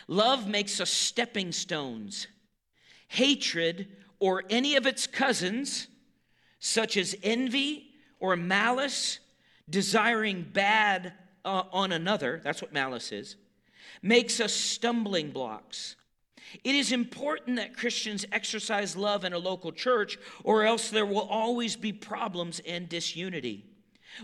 Love 0.09 0.49
makes 0.49 0.81
us 0.81 0.89
stepping 0.89 1.53
stones. 1.53 2.29
Hatred 3.09 3.89
or 4.21 4.45
any 4.49 4.75
of 4.77 4.87
its 4.87 5.07
cousins, 5.07 5.87
such 6.61 6.97
as 6.97 7.15
envy 7.23 7.91
or 8.19 8.35
malice, 8.35 9.19
desiring 9.69 10.47
bad 10.51 11.13
uh, 11.45 11.65
on 11.73 11.93
another, 11.93 12.41
that's 12.43 12.63
what 12.63 12.73
malice 12.73 13.13
is, 13.13 13.37
makes 14.01 14.41
us 14.41 14.55
stumbling 14.55 15.31
blocks. 15.31 15.95
It 16.65 16.75
is 16.75 16.93
important 16.93 17.57
that 17.57 17.77
Christians 17.77 18.25
exercise 18.33 18.97
love 18.97 19.25
in 19.25 19.33
a 19.33 19.39
local 19.39 19.73
church, 19.73 20.19
or 20.45 20.65
else 20.65 20.91
there 20.91 21.07
will 21.07 21.29
always 21.29 21.77
be 21.77 21.93
problems 21.93 22.61
and 22.67 22.89
disunity. 22.89 23.65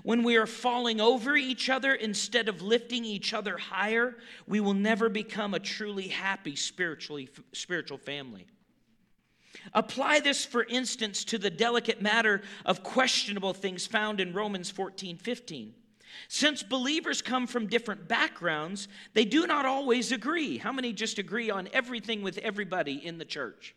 When 0.02 0.22
we 0.22 0.36
are 0.36 0.46
falling 0.46 1.00
over 1.00 1.36
each 1.36 1.70
other 1.70 1.94
instead 1.94 2.48
of 2.48 2.60
lifting 2.60 3.04
each 3.04 3.32
other 3.32 3.56
higher, 3.56 4.16
we 4.46 4.60
will 4.60 4.74
never 4.74 5.08
become 5.08 5.54
a 5.54 5.60
truly 5.60 6.08
happy 6.08 6.56
spiritually, 6.56 7.30
spiritual 7.52 7.98
family. 7.98 8.46
Apply 9.74 10.20
this, 10.20 10.44
for 10.44 10.64
instance, 10.64 11.24
to 11.24 11.38
the 11.38 11.50
delicate 11.50 12.00
matter 12.00 12.42
of 12.64 12.82
questionable 12.82 13.54
things 13.54 13.86
found 13.86 14.20
in 14.20 14.32
Romans 14.32 14.70
14 14.70 15.16
15. 15.16 15.74
Since 16.28 16.62
believers 16.62 17.22
come 17.22 17.46
from 17.46 17.66
different 17.66 18.08
backgrounds, 18.08 18.88
they 19.14 19.24
do 19.24 19.46
not 19.46 19.66
always 19.66 20.12
agree. 20.12 20.58
How 20.58 20.72
many 20.72 20.92
just 20.92 21.18
agree 21.18 21.50
on 21.50 21.68
everything 21.72 22.22
with 22.22 22.38
everybody 22.38 22.94
in 23.04 23.18
the 23.18 23.24
church? 23.24 23.74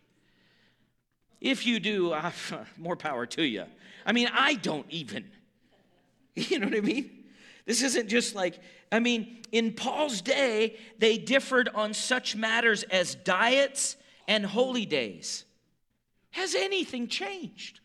If 1.39 1.65
you 1.65 1.79
do, 1.79 2.11
uh, 2.13 2.31
more 2.77 2.95
power 2.95 3.25
to 3.27 3.43
you. 3.43 3.65
I 4.05 4.11
mean, 4.11 4.29
I 4.33 4.55
don't 4.55 4.87
even. 4.89 5.25
You 6.33 6.59
know 6.59 6.67
what 6.67 6.77
I 6.77 6.81
mean? 6.81 7.25
This 7.65 7.83
isn't 7.83 8.07
just 8.07 8.35
like, 8.35 8.57
I 8.89 8.99
mean, 8.99 9.41
in 9.51 9.73
Paul's 9.73 10.21
day, 10.21 10.77
they 10.97 11.17
differed 11.17 11.67
on 11.75 11.93
such 11.93 12.37
matters 12.37 12.83
as 12.83 13.15
diets 13.15 13.97
and 14.29 14.45
holy 14.45 14.85
days. 14.85 15.43
Has 16.31 16.55
anything 16.55 17.09
changed? 17.09 17.81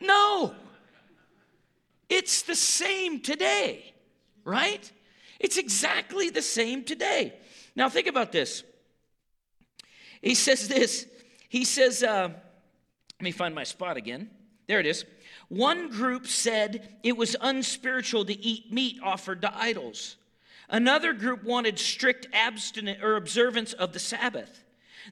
No. 0.00 0.54
It's 2.08 2.42
the 2.42 2.54
same 2.54 3.20
today, 3.20 3.94
right? 4.44 4.90
It's 5.40 5.56
exactly 5.56 6.30
the 6.30 6.42
same 6.42 6.84
today. 6.84 7.34
Now, 7.74 7.88
think 7.88 8.06
about 8.06 8.32
this. 8.32 8.62
He 10.22 10.34
says 10.34 10.68
this. 10.68 11.06
He 11.48 11.64
says, 11.64 12.02
uh, 12.02 12.28
let 12.28 13.22
me 13.22 13.32
find 13.32 13.54
my 13.54 13.64
spot 13.64 13.96
again. 13.96 14.30
There 14.66 14.80
it 14.80 14.86
is. 14.86 15.04
One 15.48 15.88
group 15.90 16.26
said 16.26 16.96
it 17.02 17.16
was 17.16 17.36
unspiritual 17.40 18.24
to 18.24 18.38
eat 18.38 18.72
meat 18.72 18.98
offered 19.02 19.42
to 19.42 19.56
idols. 19.56 20.16
Another 20.68 21.12
group 21.12 21.44
wanted 21.44 21.78
strict 21.78 22.26
abstinence 22.32 23.00
or 23.02 23.16
observance 23.16 23.72
of 23.72 23.92
the 23.92 24.00
Sabbath. 24.00 24.64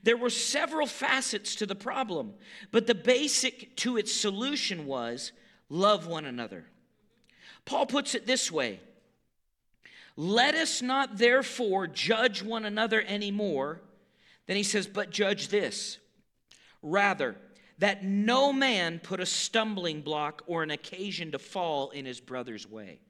There 0.02 0.16
were 0.16 0.30
several 0.30 0.88
facets 0.88 1.54
to 1.56 1.66
the 1.66 1.76
problem, 1.76 2.34
but 2.72 2.88
the 2.88 2.94
basic 2.96 3.76
to 3.76 3.96
its 3.96 4.12
solution 4.12 4.86
was 4.86 5.30
love 5.68 6.08
one 6.08 6.24
another. 6.24 6.66
Paul 7.64 7.86
puts 7.86 8.14
it 8.14 8.26
this 8.26 8.50
way 8.50 8.80
Let 10.16 10.54
us 10.54 10.82
not 10.82 11.18
therefore 11.18 11.86
judge 11.86 12.42
one 12.42 12.64
another 12.64 13.02
anymore. 13.02 13.80
Then 14.46 14.56
he 14.56 14.62
says, 14.62 14.86
But 14.86 15.10
judge 15.10 15.48
this. 15.48 15.98
Rather, 16.82 17.36
that 17.78 18.04
no 18.04 18.52
man 18.52 19.00
put 19.00 19.20
a 19.20 19.26
stumbling 19.26 20.02
block 20.02 20.42
or 20.46 20.62
an 20.62 20.70
occasion 20.70 21.32
to 21.32 21.38
fall 21.38 21.90
in 21.90 22.04
his 22.04 22.20
brother's 22.20 22.68
way. 22.68 23.00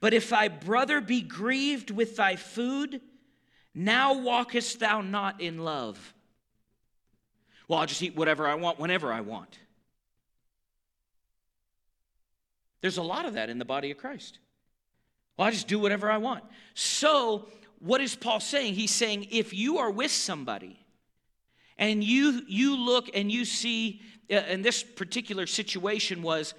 But 0.00 0.14
if 0.14 0.30
thy 0.30 0.48
brother 0.48 1.00
be 1.00 1.20
grieved 1.20 1.90
with 1.90 2.16
thy 2.16 2.36
food, 2.36 3.00
now 3.74 4.14
walkest 4.14 4.80
thou 4.80 5.00
not 5.00 5.40
in 5.40 5.58
love. 5.58 6.14
Well, 7.68 7.78
I'll 7.78 7.86
just 7.86 8.02
eat 8.02 8.16
whatever 8.16 8.48
I 8.48 8.56
want 8.56 8.80
whenever 8.80 9.12
I 9.12 9.20
want. 9.20 9.58
There's 12.82 12.98
a 12.98 13.02
lot 13.02 13.24
of 13.24 13.34
that 13.34 13.48
in 13.48 13.58
the 13.58 13.64
body 13.64 13.90
of 13.90 13.96
Christ. 13.96 14.38
Well, 15.36 15.48
I 15.48 15.50
just 15.50 15.68
do 15.68 15.78
whatever 15.78 16.10
I 16.10 16.18
want. 16.18 16.44
So, 16.74 17.48
what 17.78 18.00
is 18.00 18.14
Paul 18.14 18.40
saying? 18.40 18.74
He's 18.74 18.90
saying 18.90 19.28
if 19.30 19.54
you 19.54 19.78
are 19.78 19.90
with 19.90 20.10
somebody 20.10 20.78
and 21.78 22.04
you 22.04 22.42
you 22.46 22.76
look 22.76 23.10
and 23.14 23.30
you 23.30 23.44
see 23.44 24.02
uh, 24.30 24.36
in 24.48 24.62
this 24.62 24.82
particular 24.82 25.46
situation 25.46 26.22
was 26.22 26.54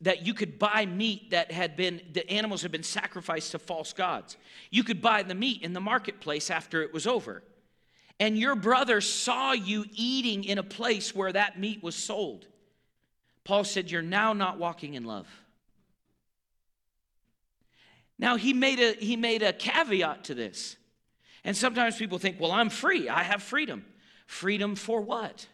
that 0.00 0.26
you 0.26 0.34
could 0.34 0.58
buy 0.58 0.84
meat 0.86 1.30
that 1.30 1.52
had 1.52 1.76
been 1.76 2.00
the 2.12 2.28
animals 2.30 2.62
had 2.62 2.72
been 2.72 2.82
sacrificed 2.82 3.52
to 3.52 3.58
false 3.58 3.92
gods 3.92 4.36
you 4.70 4.82
could 4.82 5.00
buy 5.00 5.22
the 5.22 5.34
meat 5.34 5.62
in 5.62 5.72
the 5.72 5.80
marketplace 5.80 6.50
after 6.50 6.82
it 6.82 6.92
was 6.92 7.06
over 7.06 7.42
and 8.18 8.38
your 8.38 8.56
brother 8.56 9.00
saw 9.00 9.52
you 9.52 9.84
eating 9.92 10.44
in 10.44 10.58
a 10.58 10.62
place 10.62 11.14
where 11.14 11.32
that 11.32 11.58
meat 11.58 11.82
was 11.82 11.94
sold 11.94 12.46
paul 13.44 13.62
said 13.62 13.90
you're 13.90 14.02
now 14.02 14.32
not 14.32 14.58
walking 14.58 14.94
in 14.94 15.04
love 15.04 15.28
now 18.18 18.36
he 18.36 18.52
made 18.52 18.80
a 18.80 18.92
he 18.92 19.16
made 19.16 19.42
a 19.42 19.52
caveat 19.52 20.24
to 20.24 20.34
this 20.34 20.76
and 21.44 21.56
sometimes 21.56 21.96
people 21.96 22.18
think 22.18 22.40
well 22.40 22.52
i'm 22.52 22.70
free 22.70 23.08
i 23.08 23.22
have 23.22 23.42
freedom 23.42 23.84
Freedom 24.26 24.74
for 24.74 25.00
what? 25.00 25.46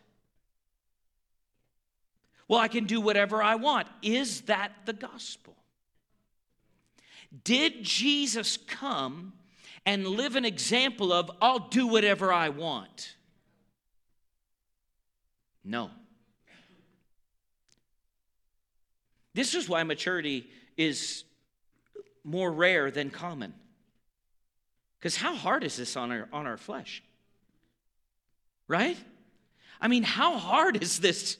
Well, 2.49 2.61
I 2.61 2.69
can 2.69 2.85
do 2.85 3.01
whatever 3.01 3.43
I 3.43 3.55
want. 3.57 3.89
Is 4.03 4.43
that 4.43 4.73
the 4.85 4.93
gospel? 4.93 5.57
Did 7.45 7.85
Jesus 7.85 8.57
come 8.57 9.33
and 9.87 10.07
live 10.07 10.37
an 10.37 10.45
example 10.45 11.13
of, 11.13 11.31
I'll 11.41 11.69
do 11.69 11.87
whatever 11.87 12.33
I 12.33 12.49
want? 12.49 13.15
No. 15.65 15.91
This 19.33 19.55
is 19.55 19.69
why 19.69 19.85
maturity 19.85 20.49
is 20.77 21.25
more 22.25 22.51
rare 22.51 22.91
than 22.91 23.11
common. 23.11 23.55
Because 24.99 25.17
how 25.17 25.35
hard 25.35 25.65
is 25.65 25.77
this 25.77 25.97
on 25.97 26.13
our, 26.13 26.29
on 26.33 26.47
our 26.47 26.57
flesh? 26.57 27.03
Right? 28.69 28.99
I 29.81 29.89
mean, 29.89 30.03
how 30.03 30.37
hard 30.37 30.83
is 30.83 31.01
this 31.01 31.39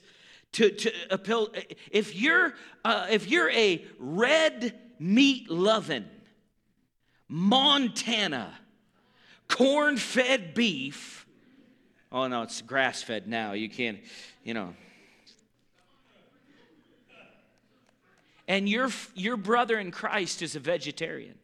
to, 0.53 0.71
to 0.71 0.93
appeal? 1.11 1.49
If 1.91 2.17
you're, 2.17 2.55
uh, 2.85 3.07
if 3.11 3.31
you're 3.31 3.51
a 3.51 3.85
red 3.99 4.79
meat 4.99 5.51
loving, 5.51 6.07
Montana, 7.29 8.59
corn 9.49 9.99
fed 9.99 10.55
beef, 10.55 11.27
oh 12.11 12.27
no, 12.27 12.43
it's 12.43 12.63
grass 12.63 13.03
fed 13.03 13.29
now. 13.29 13.53
You 13.53 13.69
can't, 13.69 13.99
you 14.43 14.55
know. 14.55 14.75
And 18.51 18.69
your, 18.69 18.89
your 19.15 19.37
brother 19.37 19.79
in 19.79 19.93
Christ 19.93 20.43
is 20.43 20.57
a 20.57 20.59
vegetarian 20.59 21.39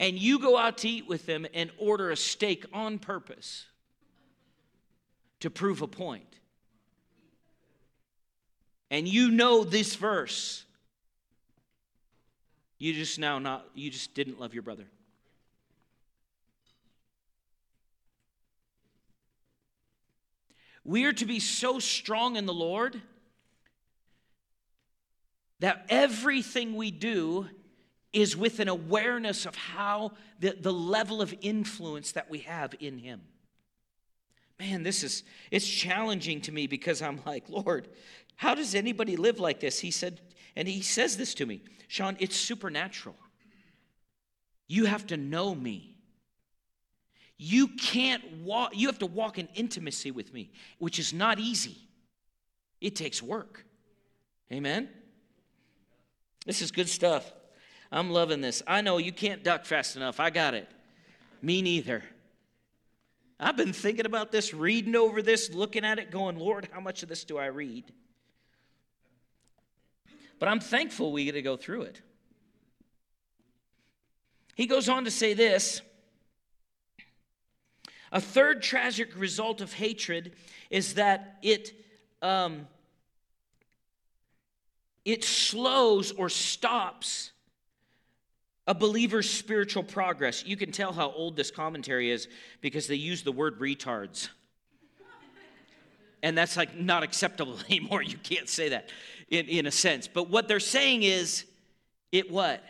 and 0.00 0.18
you 0.18 0.40
go 0.40 0.56
out 0.56 0.78
to 0.78 0.88
eat 0.88 1.06
with 1.06 1.26
them 1.26 1.46
and 1.54 1.70
order 1.78 2.10
a 2.10 2.16
steak 2.16 2.66
on 2.72 2.98
purpose 2.98 3.66
to 5.38 5.48
prove 5.48 5.80
a 5.80 5.86
point. 5.86 6.40
And 8.90 9.06
you 9.06 9.30
know 9.30 9.62
this 9.62 9.94
verse. 9.94 10.64
You 12.78 12.92
just 12.92 13.16
now 13.16 13.38
not 13.38 13.68
you 13.76 13.90
just 13.92 14.12
didn't 14.12 14.40
love 14.40 14.54
your 14.54 14.64
brother. 14.64 14.86
We 20.82 21.04
are 21.04 21.12
to 21.12 21.26
be 21.26 21.38
so 21.38 21.78
strong 21.78 22.34
in 22.34 22.46
the 22.46 22.52
Lord 22.52 23.00
that 25.60 25.86
everything 25.88 26.74
we 26.74 26.90
do 26.90 27.48
is 28.12 28.36
with 28.36 28.58
an 28.60 28.68
awareness 28.68 29.46
of 29.46 29.54
how 29.54 30.12
the, 30.40 30.56
the 30.60 30.72
level 30.72 31.22
of 31.22 31.34
influence 31.42 32.12
that 32.12 32.28
we 32.28 32.40
have 32.40 32.74
in 32.80 32.98
him. 32.98 33.20
Man 34.58 34.82
this 34.82 35.02
is 35.02 35.22
it's 35.50 35.66
challenging 35.66 36.42
to 36.42 36.52
me 36.52 36.66
because 36.66 37.00
i'm 37.00 37.20
like 37.24 37.48
lord 37.48 37.88
how 38.36 38.54
does 38.54 38.74
anybody 38.74 39.16
live 39.16 39.38
like 39.38 39.60
this? 39.60 39.78
He 39.80 39.90
said 39.90 40.20
and 40.56 40.66
he 40.66 40.82
says 40.82 41.16
this 41.16 41.34
to 41.34 41.46
me 41.46 41.62
sean 41.88 42.16
it's 42.20 42.36
supernatural. 42.36 43.16
You 44.66 44.84
have 44.84 45.06
to 45.08 45.16
know 45.16 45.54
me. 45.54 45.96
You 47.38 47.68
can't 47.68 48.22
walk 48.42 48.72
you 48.76 48.88
have 48.88 48.98
to 48.98 49.06
walk 49.06 49.38
in 49.38 49.48
intimacy 49.54 50.10
with 50.10 50.34
me 50.34 50.50
which 50.78 50.98
is 50.98 51.14
not 51.14 51.38
easy. 51.38 51.78
It 52.82 52.96
takes 52.96 53.22
work. 53.22 53.64
Amen 54.52 54.90
this 56.50 56.62
is 56.62 56.72
good 56.72 56.88
stuff 56.88 57.32
I'm 57.92 58.10
loving 58.10 58.40
this. 58.40 58.60
I 58.66 58.80
know 58.80 58.98
you 58.98 59.12
can't 59.12 59.44
duck 59.44 59.64
fast 59.64 59.94
enough. 59.94 60.18
I 60.18 60.30
got 60.30 60.54
it. 60.54 60.68
Me 61.40 61.62
neither. 61.62 62.02
I've 63.38 63.56
been 63.56 63.72
thinking 63.72 64.04
about 64.04 64.32
this, 64.32 64.52
reading 64.52 64.96
over 64.96 65.22
this, 65.22 65.54
looking 65.54 65.84
at 65.84 66.00
it, 66.00 66.10
going, 66.10 66.36
Lord, 66.40 66.68
how 66.72 66.80
much 66.80 67.04
of 67.04 67.08
this 67.08 67.22
do 67.22 67.38
I 67.38 67.46
read? 67.46 67.84
But 70.40 70.48
I'm 70.48 70.58
thankful 70.58 71.12
we 71.12 71.24
get 71.24 71.32
to 71.32 71.42
go 71.42 71.56
through 71.56 71.82
it. 71.82 72.02
He 74.56 74.66
goes 74.66 74.88
on 74.88 75.04
to 75.04 75.10
say 75.12 75.32
this 75.32 75.82
A 78.10 78.20
third 78.20 78.60
tragic 78.60 79.16
result 79.16 79.60
of 79.60 79.74
hatred 79.74 80.32
is 80.68 80.94
that 80.94 81.38
it. 81.42 81.72
Um, 82.20 82.66
it 85.04 85.24
slows 85.24 86.12
or 86.12 86.28
stops 86.28 87.32
a 88.66 88.74
believer's 88.74 89.28
spiritual 89.28 89.82
progress. 89.82 90.44
You 90.46 90.56
can 90.56 90.70
tell 90.70 90.92
how 90.92 91.10
old 91.10 91.36
this 91.36 91.50
commentary 91.50 92.10
is 92.10 92.28
because 92.60 92.86
they 92.86 92.94
use 92.94 93.22
the 93.22 93.32
word 93.32 93.58
retards. 93.58 94.28
And 96.22 96.36
that's 96.36 96.56
like 96.56 96.76
not 96.76 97.02
acceptable 97.02 97.58
anymore. 97.68 98.02
You 98.02 98.18
can't 98.18 98.48
say 98.48 98.70
that 98.70 98.90
in, 99.30 99.46
in 99.46 99.66
a 99.66 99.70
sense. 99.70 100.06
But 100.06 100.28
what 100.28 100.48
they're 100.48 100.60
saying 100.60 101.02
is, 101.02 101.46
it 102.12 102.30
what? 102.30 102.62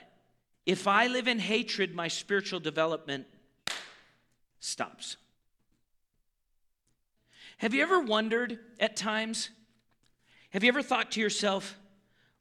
If 0.67 0.87
I 0.87 1.09
live 1.09 1.27
in 1.27 1.39
hatred, 1.39 1.95
my 1.95 2.09
spiritual 2.09 2.61
development 2.61 3.27
stops. 4.61 5.17
Have 7.59 7.75
you 7.75 7.83
ever 7.83 8.01
wondered 8.01 8.59
at 8.79 8.97
times? 8.97 9.51
Have 10.51 10.63
you 10.65 10.69
ever 10.69 10.83
thought 10.83 11.13
to 11.13 11.21
yourself, 11.21 11.79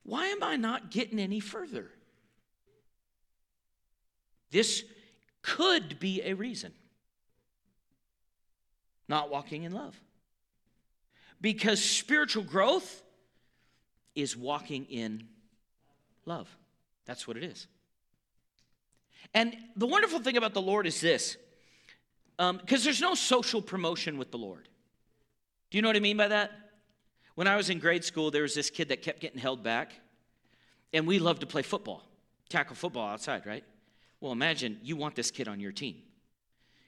why 0.04 0.28
am 0.28 0.44
I 0.44 0.56
not 0.56 0.92
getting 0.92 1.20
any 1.20 1.40
further? 1.40 1.90
This 4.52 4.84
could 5.42 6.00
be 6.00 6.22
a 6.24 6.34
reason. 6.34 6.74
Not 9.08 9.30
walking 9.30 9.64
in 9.64 9.72
love. 9.72 10.00
Because 11.42 11.84
spiritual 11.84 12.44
growth 12.44 13.02
is 14.16 14.36
walking 14.36 14.86
in 14.86 15.28
love. 16.26 16.50
That's 17.06 17.28
what 17.28 17.38
it 17.38 17.44
is. 17.44 17.68
And 19.34 19.56
the 19.76 19.88
wonderful 19.88 20.20
thing 20.20 20.38
about 20.38 20.54
the 20.54 20.62
Lord 20.62 20.88
is 20.88 21.02
this 21.02 21.38
because 22.38 22.50
um, 22.50 22.62
there's 22.68 23.02
no 23.02 23.16
social 23.16 23.62
promotion 23.62 24.18
with 24.18 24.32
the 24.32 24.38
Lord. 24.38 24.68
Do 25.70 25.78
you 25.78 25.82
know 25.82 25.90
what 25.90 25.98
I 25.98 26.02
mean 26.02 26.18
by 26.18 26.30
that? 26.30 26.52
When 27.40 27.48
I 27.48 27.56
was 27.56 27.70
in 27.70 27.80
grade 27.80 28.04
school, 28.04 28.32
there 28.32 28.42
was 28.42 28.54
this 28.54 28.70
kid 28.70 28.90
that 28.90 29.02
kept 29.02 29.22
getting 29.22 29.40
held 29.40 29.64
back, 29.64 29.94
and 30.92 31.08
we 31.08 31.20
loved 31.20 31.40
to 31.40 31.48
play 31.48 31.62
football, 31.62 32.04
tackle 32.50 32.76
football 32.76 33.08
outside, 33.08 33.46
right? 33.46 33.64
Well, 34.20 34.34
imagine 34.34 34.78
you 34.84 34.98
want 34.98 35.16
this 35.16 35.32
kid 35.32 35.48
on 35.48 35.62
your 35.62 35.72
team 35.72 35.96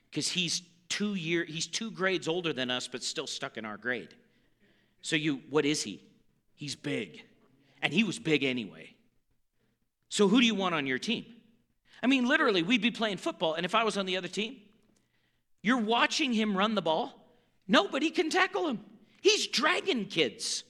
because 0.09 0.27
he's 0.27 0.61
two 0.89 1.15
year 1.15 1.45
he's 1.45 1.67
two 1.67 1.89
grades 1.89 2.27
older 2.27 2.51
than 2.51 2.69
us, 2.69 2.89
but 2.89 3.01
still 3.01 3.27
stuck 3.27 3.55
in 3.55 3.63
our 3.63 3.77
grade. 3.77 4.09
So 5.01 5.15
you, 5.15 5.39
what 5.49 5.65
is 5.65 5.83
he? 5.83 6.03
He's 6.53 6.75
big, 6.75 7.21
and 7.81 7.93
he 7.93 8.03
was 8.03 8.19
big 8.19 8.43
anyway. 8.43 8.93
So 10.09 10.27
who 10.27 10.41
do 10.41 10.45
you 10.45 10.55
want 10.55 10.75
on 10.75 10.85
your 10.85 10.99
team? 10.99 11.27
I 12.03 12.07
mean, 12.07 12.27
literally, 12.27 12.61
we'd 12.61 12.81
be 12.81 12.91
playing 12.91 13.19
football, 13.19 13.53
and 13.53 13.65
if 13.65 13.73
I 13.73 13.85
was 13.85 13.95
on 13.95 14.05
the 14.05 14.17
other 14.17 14.27
team, 14.27 14.57
you're 15.61 15.77
watching 15.77 16.33
him 16.33 16.57
run 16.57 16.75
the 16.75 16.81
ball. 16.81 17.13
Nobody 17.69 18.09
can 18.09 18.29
tackle 18.29 18.67
him. 18.67 18.81
He's 19.21 19.47
dragging 19.47 20.05
kids. 20.05 20.63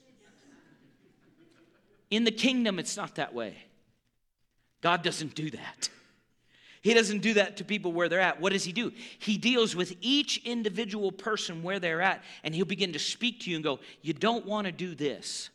In 2.10 2.26
the 2.26 2.32
kingdom, 2.32 2.78
it's 2.78 2.98
not 2.98 3.16
that 3.16 3.34
way. 3.34 3.56
God 4.82 5.02
doesn't 5.02 5.34
do 5.34 5.50
that. 5.52 5.90
He 6.82 6.94
doesn't 6.94 7.20
do 7.20 7.36
that 7.36 7.58
to 7.58 7.64
people 7.64 7.94
where 7.94 8.10
they're 8.10 8.20
at. 8.20 8.42
What 8.42 8.54
does 8.54 8.64
he 8.64 8.74
do? 8.74 8.92
He 9.20 9.38
deals 9.38 9.76
with 9.76 9.96
each 10.02 10.42
individual 10.44 11.12
person 11.12 11.62
where 11.62 11.80
they're 11.80 12.02
at, 12.02 12.24
and 12.44 12.56
he'll 12.56 12.66
begin 12.66 12.94
to 12.94 13.00
speak 13.00 13.42
to 13.42 13.50
you 13.52 13.56
and 13.56 13.64
go, 13.64 13.80
You 14.02 14.14
don't 14.14 14.46
want 14.46 14.66
to 14.66 14.72
do 14.72 14.96
this. 14.96 15.50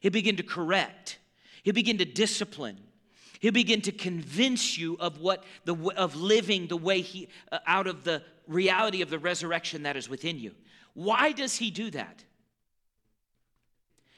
He'll 0.00 0.12
begin 0.12 0.36
to 0.36 0.42
correct, 0.42 1.18
he'll 1.62 1.74
begin 1.74 1.98
to 1.98 2.04
discipline. 2.04 2.78
He'll 3.38 3.52
begin 3.52 3.82
to 3.82 3.92
convince 3.92 4.78
you 4.78 4.96
of 4.98 5.20
what 5.20 5.44
the 5.66 5.76
of 5.96 6.16
living 6.16 6.68
the 6.68 6.76
way 6.76 7.02
he 7.02 7.28
uh, 7.52 7.58
out 7.66 7.86
of 7.86 8.02
the 8.02 8.22
reality 8.48 9.02
of 9.02 9.10
the 9.10 9.18
resurrection 9.18 9.82
that 9.82 9.94
is 9.94 10.08
within 10.08 10.38
you. 10.38 10.52
Why 10.96 11.32
does 11.32 11.56
he 11.56 11.70
do 11.70 11.90
that? 11.90 12.24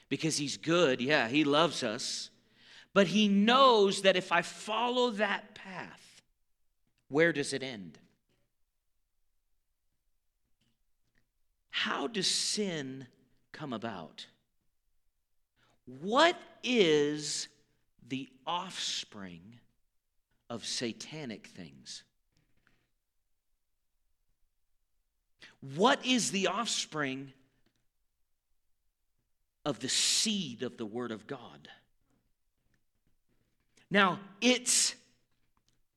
Because 0.07 0.37
he's 0.37 0.55
good. 0.55 1.01
Yeah, 1.01 1.27
he 1.27 1.43
loves 1.43 1.83
us. 1.83 2.29
But 2.93 3.07
he 3.07 3.27
knows 3.27 4.03
that 4.03 4.15
if 4.15 4.31
I 4.31 4.41
follow 4.41 5.11
that 5.11 5.55
path, 5.55 6.21
where 7.09 7.33
does 7.33 7.51
it 7.51 7.63
end? 7.63 7.99
How 11.69 12.07
does 12.07 12.27
sin 12.27 13.07
come 13.51 13.73
about? 13.73 14.27
What 15.85 16.39
is 16.63 17.49
the 18.07 18.29
offspring 18.47 19.59
of 20.49 20.65
satanic 20.65 21.47
things? 21.47 22.03
What 25.61 26.05
is 26.05 26.31
the 26.31 26.47
offspring 26.47 27.33
of 29.65 29.79
the 29.79 29.89
seed 29.89 30.63
of 30.63 30.77
the 30.77 30.85
Word 30.85 31.11
of 31.11 31.27
God? 31.27 31.67
Now, 33.91 34.19
it's 34.41 34.95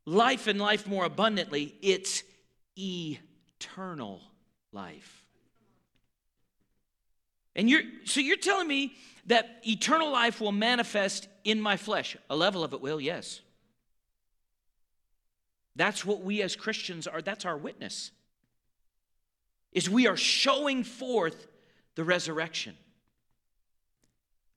life 0.05 0.47
and 0.47 0.61
life 0.61 0.87
more 0.87 1.05
abundantly, 1.05 1.75
it's 1.83 2.23
eternal 2.77 4.21
life. 4.73 5.25
And 7.55 7.69
you're 7.69 7.83
so 8.05 8.21
you're 8.21 8.37
telling 8.39 8.67
me 8.67 8.95
that 9.27 9.61
eternal 9.67 10.11
life 10.11 10.41
will 10.41 10.53
manifest 10.53 11.29
in 11.45 11.61
my 11.61 11.77
flesh. 11.77 12.17
A 12.31 12.37
level 12.37 12.65
of 12.65 12.73
it 12.73 12.81
will, 12.81 13.01
yes. 13.01 13.41
That's 15.77 16.05
what 16.05 16.23
we 16.23 16.43
as 16.43 16.57
Christians 16.57 17.07
are, 17.07 17.23
that's 17.23 17.45
our 17.45 17.57
witness. 17.57 18.11
Is 19.73 19.89
we 19.89 20.07
are 20.07 20.17
showing 20.17 20.85
forth 20.85 21.47
the 21.95 22.05
resurrection. 22.05 22.77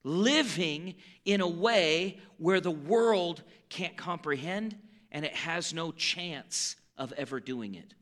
Living 0.04 0.96
in 1.24 1.42
a 1.42 1.48
way 1.48 2.20
where 2.38 2.60
the 2.60 2.72
world 2.72 3.42
can't 3.70 3.98
comprehend 3.98 4.78
and 5.12 5.26
it 5.26 5.34
has 5.34 5.74
no 5.74 5.92
chance 5.92 6.76
of 6.98 7.12
ever 7.14 7.40
doing 7.40 7.76
it. 7.76 7.94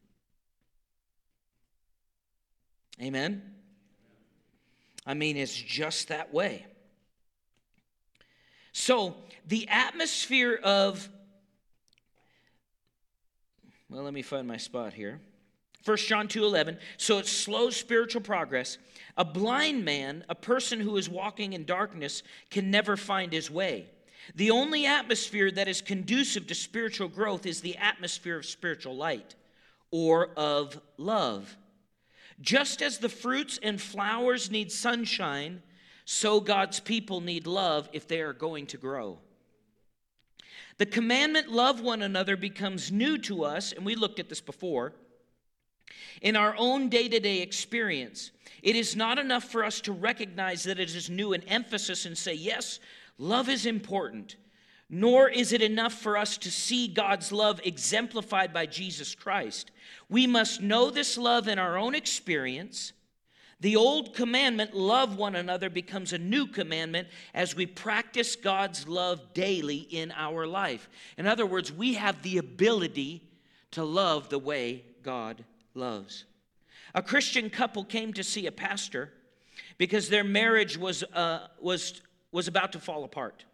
Amen? 3.01 3.41
I 5.05 5.13
mean, 5.13 5.37
it's 5.37 5.55
just 5.55 6.09
that 6.09 6.33
way. 6.33 6.65
So, 8.71 9.15
the 9.47 9.67
atmosphere 9.67 10.59
of, 10.63 11.07
well, 13.89 14.03
let 14.03 14.13
me 14.13 14.21
find 14.21 14.47
my 14.47 14.57
spot 14.57 14.93
here. 14.93 15.19
1 15.85 15.97
John 15.97 16.27
2:11 16.27 16.77
so 16.97 17.17
it 17.17 17.27
slows 17.27 17.75
spiritual 17.75 18.21
progress 18.21 18.77
a 19.17 19.25
blind 19.25 19.85
man 19.85 20.23
a 20.29 20.35
person 20.35 20.79
who 20.79 20.97
is 20.97 21.09
walking 21.09 21.53
in 21.53 21.65
darkness 21.65 22.23
can 22.49 22.71
never 22.71 22.97
find 22.97 23.31
his 23.31 23.51
way 23.51 23.89
the 24.35 24.51
only 24.51 24.85
atmosphere 24.85 25.51
that 25.51 25.67
is 25.67 25.81
conducive 25.81 26.47
to 26.47 26.55
spiritual 26.55 27.09
growth 27.09 27.45
is 27.45 27.61
the 27.61 27.75
atmosphere 27.77 28.37
of 28.37 28.45
spiritual 28.45 28.95
light 28.95 29.35
or 29.91 30.29
of 30.37 30.79
love 30.97 31.57
just 32.41 32.81
as 32.81 32.97
the 32.97 33.09
fruits 33.09 33.59
and 33.63 33.81
flowers 33.81 34.51
need 34.51 34.71
sunshine, 34.71 35.61
so 36.05 36.39
God's 36.39 36.79
people 36.79 37.21
need 37.21 37.47
love 37.47 37.89
if 37.93 38.07
they 38.07 38.21
are 38.21 38.33
going 38.33 38.67
to 38.67 38.77
grow. 38.77 39.19
The 40.77 40.85
commandment, 40.85 41.49
love 41.49 41.81
one 41.81 42.01
another, 42.01 42.35
becomes 42.35 42.91
new 42.91 43.17
to 43.19 43.43
us, 43.45 43.71
and 43.71 43.85
we 43.85 43.95
looked 43.95 44.19
at 44.19 44.27
this 44.27 44.41
before. 44.41 44.93
In 46.21 46.35
our 46.35 46.55
own 46.57 46.89
day 46.89 47.09
to 47.09 47.19
day 47.19 47.41
experience, 47.41 48.31
it 48.61 48.77
is 48.77 48.95
not 48.95 49.19
enough 49.19 49.43
for 49.43 49.63
us 49.65 49.81
to 49.81 49.91
recognize 49.91 50.63
that 50.63 50.79
it 50.79 50.95
is 50.95 51.09
new 51.09 51.33
and 51.33 51.43
emphasis 51.47 52.05
and 52.05 52.17
say, 52.17 52.33
yes, 52.33 52.79
love 53.17 53.49
is 53.49 53.65
important. 53.65 54.37
Nor 54.89 55.27
is 55.29 55.53
it 55.53 55.61
enough 55.61 55.93
for 55.93 56.17
us 56.17 56.37
to 56.37 56.51
see 56.51 56.87
God's 56.87 57.31
love 57.31 57.59
exemplified 57.63 58.53
by 58.53 58.65
Jesus 58.65 59.15
Christ. 59.15 59.71
We 60.07 60.27
must 60.27 60.61
know 60.61 60.89
this 60.89 61.17
love 61.17 61.47
in 61.47 61.59
our 61.59 61.77
own 61.77 61.95
experience. 61.95 62.93
The 63.59 63.75
old 63.75 64.13
commandment, 64.13 64.73
love 64.73 65.17
one 65.17 65.35
another, 65.35 65.69
becomes 65.69 66.13
a 66.13 66.17
new 66.17 66.47
commandment 66.47 67.07
as 67.33 67.55
we 67.55 67.65
practice 67.65 68.35
God's 68.35 68.87
love 68.87 69.33
daily 69.33 69.87
in 69.89 70.11
our 70.11 70.45
life. 70.45 70.89
In 71.17 71.27
other 71.27 71.45
words, 71.45 71.71
we 71.71 71.95
have 71.95 72.21
the 72.21 72.37
ability 72.37 73.23
to 73.71 73.83
love 73.83 74.29
the 74.29 74.39
way 74.39 74.83
God 75.01 75.43
loves. 75.73 76.25
A 76.95 77.01
Christian 77.01 77.49
couple 77.49 77.83
came 77.83 78.13
to 78.13 78.23
see 78.23 78.47
a 78.47 78.51
pastor 78.51 79.11
because 79.77 80.09
their 80.09 80.23
marriage 80.23 80.77
was, 80.77 81.03
uh, 81.03 81.47
was, 81.59 82.01
was 82.31 82.47
about 82.47 82.71
to 82.73 82.79
fall 82.79 83.03
apart. 83.03 83.45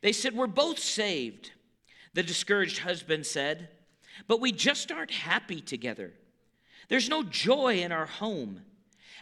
They 0.00 0.12
said, 0.12 0.34
We're 0.34 0.46
both 0.46 0.78
saved, 0.78 1.52
the 2.12 2.22
discouraged 2.22 2.80
husband 2.80 3.26
said, 3.26 3.68
but 4.28 4.40
we 4.40 4.52
just 4.52 4.92
aren't 4.92 5.10
happy 5.10 5.60
together. 5.60 6.12
There's 6.88 7.08
no 7.08 7.22
joy 7.22 7.80
in 7.80 7.92
our 7.92 8.06
home. 8.06 8.62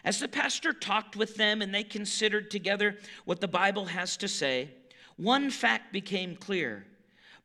As 0.03 0.19
the 0.19 0.27
pastor 0.27 0.73
talked 0.73 1.15
with 1.15 1.35
them 1.35 1.61
and 1.61 1.73
they 1.73 1.83
considered 1.83 2.51
together 2.51 2.97
what 3.25 3.39
the 3.39 3.47
Bible 3.47 3.85
has 3.85 4.17
to 4.17 4.27
say, 4.27 4.69
one 5.15 5.49
fact 5.49 5.93
became 5.93 6.35
clear. 6.35 6.85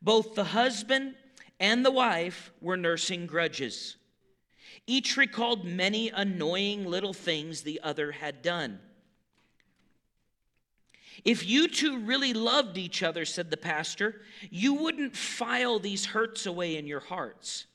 Both 0.02 0.34
the 0.34 0.44
husband 0.44 1.14
and 1.60 1.84
the 1.84 1.90
wife 1.90 2.52
were 2.60 2.76
nursing 2.76 3.26
grudges. 3.26 3.96
Each 4.90 5.18
recalled 5.18 5.66
many 5.66 6.08
annoying 6.08 6.86
little 6.86 7.12
things 7.12 7.60
the 7.60 7.78
other 7.84 8.10
had 8.10 8.40
done. 8.40 8.80
If 11.26 11.46
you 11.46 11.68
two 11.68 11.98
really 11.98 12.32
loved 12.32 12.78
each 12.78 13.02
other, 13.02 13.26
said 13.26 13.50
the 13.50 13.58
pastor, 13.58 14.22
you 14.50 14.72
wouldn't 14.72 15.14
file 15.14 15.78
these 15.78 16.06
hurts 16.06 16.46
away 16.46 16.78
in 16.78 16.86
your 16.86 17.00
hearts. 17.00 17.66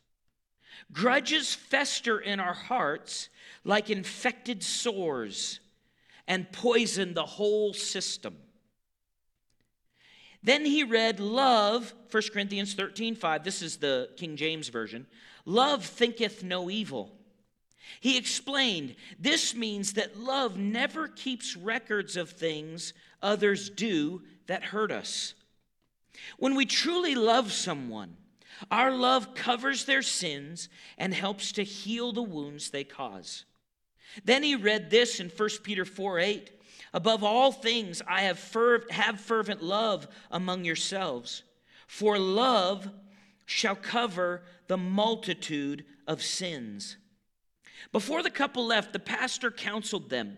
Grudges 0.91 1.54
fester 1.54 2.19
in 2.19 2.39
our 2.39 2.56
hearts 2.56 3.30
like 3.63 3.91
infected 3.91 4.63
sores 4.63 5.60
and 6.28 6.52
poison 6.52 7.13
the 7.13 7.26
whole 7.28 7.76
system. 7.76 8.38
Then 10.41 10.65
he 10.65 10.84
read 10.84 11.19
love, 11.19 11.93
1 12.10 12.23
Corinthians 12.34 12.73
13 12.73 13.13
5. 13.13 13.43
This 13.43 13.62
is 13.62 13.78
the 13.78 14.10
King 14.17 14.36
James 14.36 14.69
Version. 14.69 15.06
Love 15.45 15.86
thinketh 15.86 16.43
no 16.43 16.69
evil. 16.69 17.12
He 17.99 18.17
explained 18.17 18.95
this 19.19 19.53
means 19.53 19.93
that 19.93 20.19
love 20.19 20.58
never 20.58 21.08
keeps 21.08 21.56
records 21.56 22.15
of 22.15 22.29
things 22.29 22.93
others 23.21 23.69
do 23.69 24.23
that 24.47 24.63
hurt 24.63 24.91
us. 24.91 25.34
When 26.38 26.56
we 26.56 26.65
truly 26.65 27.15
love 27.15 27.51
someone, 27.51 28.17
our 28.71 28.91
love 28.91 29.36
covers 29.36 29.86
their 29.86 30.01
sins 30.01 30.69
and 30.97 31.13
helps 31.13 31.51
to 31.53 31.63
heal 31.63 32.13
the 32.13 32.21
wounds 32.21 32.69
they 32.69 32.84
cause. 32.84 33.45
Then 34.23 34.43
he 34.43 34.56
read 34.56 34.89
this 34.89 35.19
in 35.19 35.29
1 35.29 35.49
Peter 35.63 35.86
4 35.86 36.19
8. 36.19 36.51
Above 36.93 37.23
all 37.23 37.51
things, 37.51 38.01
I 38.08 38.21
have, 38.21 38.38
ferv- 38.38 38.89
have 38.91 39.19
fervent 39.19 39.63
love 39.63 40.08
among 40.29 40.63
yourselves, 40.63 41.41
for 41.88 42.19
love 42.19 42.89
shall 43.45 43.75
cover 43.75 44.43
the 44.67 44.77
multitude 44.77 45.86
of 46.08 46.21
sins. 46.21 46.97
Before 47.91 48.23
the 48.23 48.29
couple 48.29 48.65
left, 48.65 48.93
the 48.93 48.99
pastor 48.99 49.51
counseled 49.51 50.10
them 50.10 50.38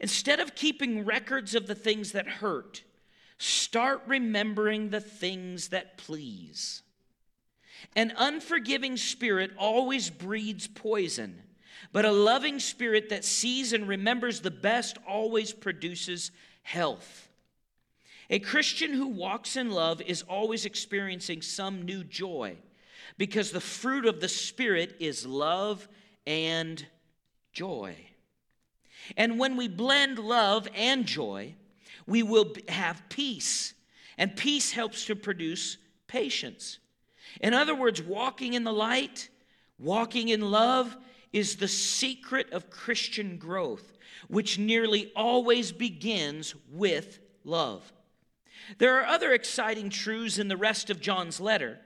Instead 0.00 0.40
of 0.40 0.54
keeping 0.54 1.04
records 1.04 1.54
of 1.54 1.66
the 1.66 1.74
things 1.74 2.12
that 2.12 2.26
hurt, 2.26 2.82
start 3.38 4.02
remembering 4.06 4.90
the 4.90 5.00
things 5.00 5.68
that 5.68 5.98
please. 5.98 6.82
An 7.96 8.12
unforgiving 8.16 8.96
spirit 8.96 9.50
always 9.58 10.08
breeds 10.08 10.66
poison, 10.66 11.42
but 11.92 12.04
a 12.04 12.12
loving 12.12 12.58
spirit 12.58 13.08
that 13.10 13.24
sees 13.24 13.72
and 13.72 13.88
remembers 13.88 14.40
the 14.40 14.50
best 14.50 14.98
always 15.06 15.52
produces 15.52 16.30
health. 16.62 17.28
A 18.30 18.38
Christian 18.38 18.92
who 18.92 19.08
walks 19.08 19.56
in 19.56 19.70
love 19.70 20.00
is 20.00 20.22
always 20.22 20.64
experiencing 20.64 21.42
some 21.42 21.82
new 21.82 22.04
joy 22.04 22.56
because 23.18 23.50
the 23.50 23.60
fruit 23.60 24.06
of 24.06 24.20
the 24.20 24.28
Spirit 24.28 24.96
is 25.00 25.26
love 25.26 25.88
and 26.26 26.84
joy. 27.52 27.96
And 29.16 29.38
when 29.38 29.56
we 29.56 29.68
blend 29.68 30.18
love 30.18 30.68
and 30.74 31.04
joy, 31.04 31.54
we 32.06 32.22
will 32.22 32.54
have 32.68 33.02
peace. 33.08 33.74
And 34.18 34.36
peace 34.36 34.72
helps 34.72 35.04
to 35.06 35.16
produce 35.16 35.78
patience. 36.06 36.78
In 37.40 37.54
other 37.54 37.74
words, 37.74 38.02
walking 38.02 38.54
in 38.54 38.64
the 38.64 38.72
light, 38.72 39.28
walking 39.78 40.28
in 40.28 40.50
love, 40.50 40.96
is 41.32 41.56
the 41.56 41.68
secret 41.68 42.52
of 42.52 42.70
Christian 42.70 43.38
growth, 43.38 43.96
which 44.28 44.58
nearly 44.58 45.10
always 45.16 45.72
begins 45.72 46.54
with 46.70 47.18
love. 47.44 47.90
There 48.78 49.00
are 49.00 49.06
other 49.06 49.32
exciting 49.32 49.90
truths 49.90 50.38
in 50.38 50.48
the 50.48 50.56
rest 50.56 50.90
of 50.90 51.00
John's 51.00 51.40
letter, 51.40 51.78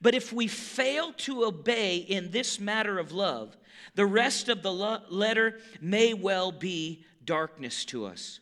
but 0.00 0.14
if 0.14 0.32
we 0.32 0.46
fail 0.46 1.12
to 1.14 1.44
obey 1.44 1.96
in 1.96 2.30
this 2.30 2.60
matter 2.60 2.98
of 2.98 3.12
love, 3.12 3.56
the 3.94 4.06
rest 4.06 4.48
of 4.48 4.62
the 4.62 4.72
letter 4.72 5.58
may 5.80 6.14
well 6.14 6.52
be 6.52 7.04
darkness 7.24 7.84
to 7.86 8.06
us. 8.06 8.40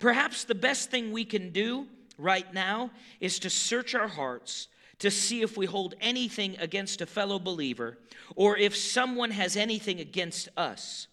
Perhaps 0.00 0.44
the 0.44 0.54
best 0.54 0.90
thing 0.90 1.12
we 1.12 1.24
can 1.24 1.50
do 1.50 1.86
right 2.18 2.52
now 2.52 2.90
is 3.20 3.38
to 3.40 3.50
search 3.50 3.94
our 3.94 4.08
hearts 4.08 4.68
to 5.00 5.10
see 5.10 5.42
if 5.42 5.56
we 5.56 5.66
hold 5.66 5.94
anything 6.00 6.56
against 6.58 7.00
a 7.00 7.06
fellow 7.06 7.38
believer 7.38 7.98
or 8.36 8.56
if 8.56 8.76
someone 8.76 9.30
has 9.30 9.56
anything 9.56 10.00
against 10.00 10.48
us. 10.56 11.08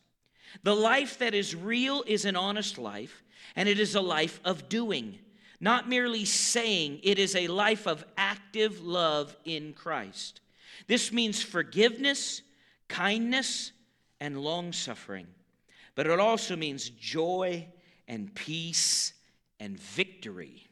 The 0.64 0.76
life 0.76 1.18
that 1.20 1.34
is 1.34 1.56
real 1.56 2.04
is 2.08 2.26
an 2.26 2.36
honest 2.36 2.78
life, 2.78 3.24
and 3.56 3.68
it 3.68 3.80
is 3.80 3.96
a 3.96 4.02
life 4.02 4.39
of 4.44 4.70
doing, 4.70 5.20
not 5.62 5.88
merely 5.88 6.26
saying, 6.26 6.99
it 7.03 7.20
is 7.20 7.36
a 7.36 7.47
life 7.47 7.88
of 7.88 8.03
active 8.18 8.82
love 8.82 9.36
in 9.45 9.74
Christ. 9.74 10.41
This 10.88 11.12
means 11.12 11.41
forgiveness 11.41 12.41
kindness 12.91 13.72
and 14.20 14.38
long 14.38 14.74
suffering, 14.74 15.26
but 15.95 16.05
it 16.05 16.20
also 16.20 16.55
means 16.55 16.89
joy 16.89 17.66
and 18.07 18.34
peace 18.36 19.14
and 19.59 19.80
victory. 19.80 20.68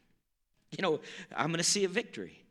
You 0.77 0.83
know, 0.83 0.99
I'm 1.35 1.47
going 1.47 1.57
to 1.57 1.63
see 1.63 1.83
a 1.83 1.89
victory. 1.89 2.43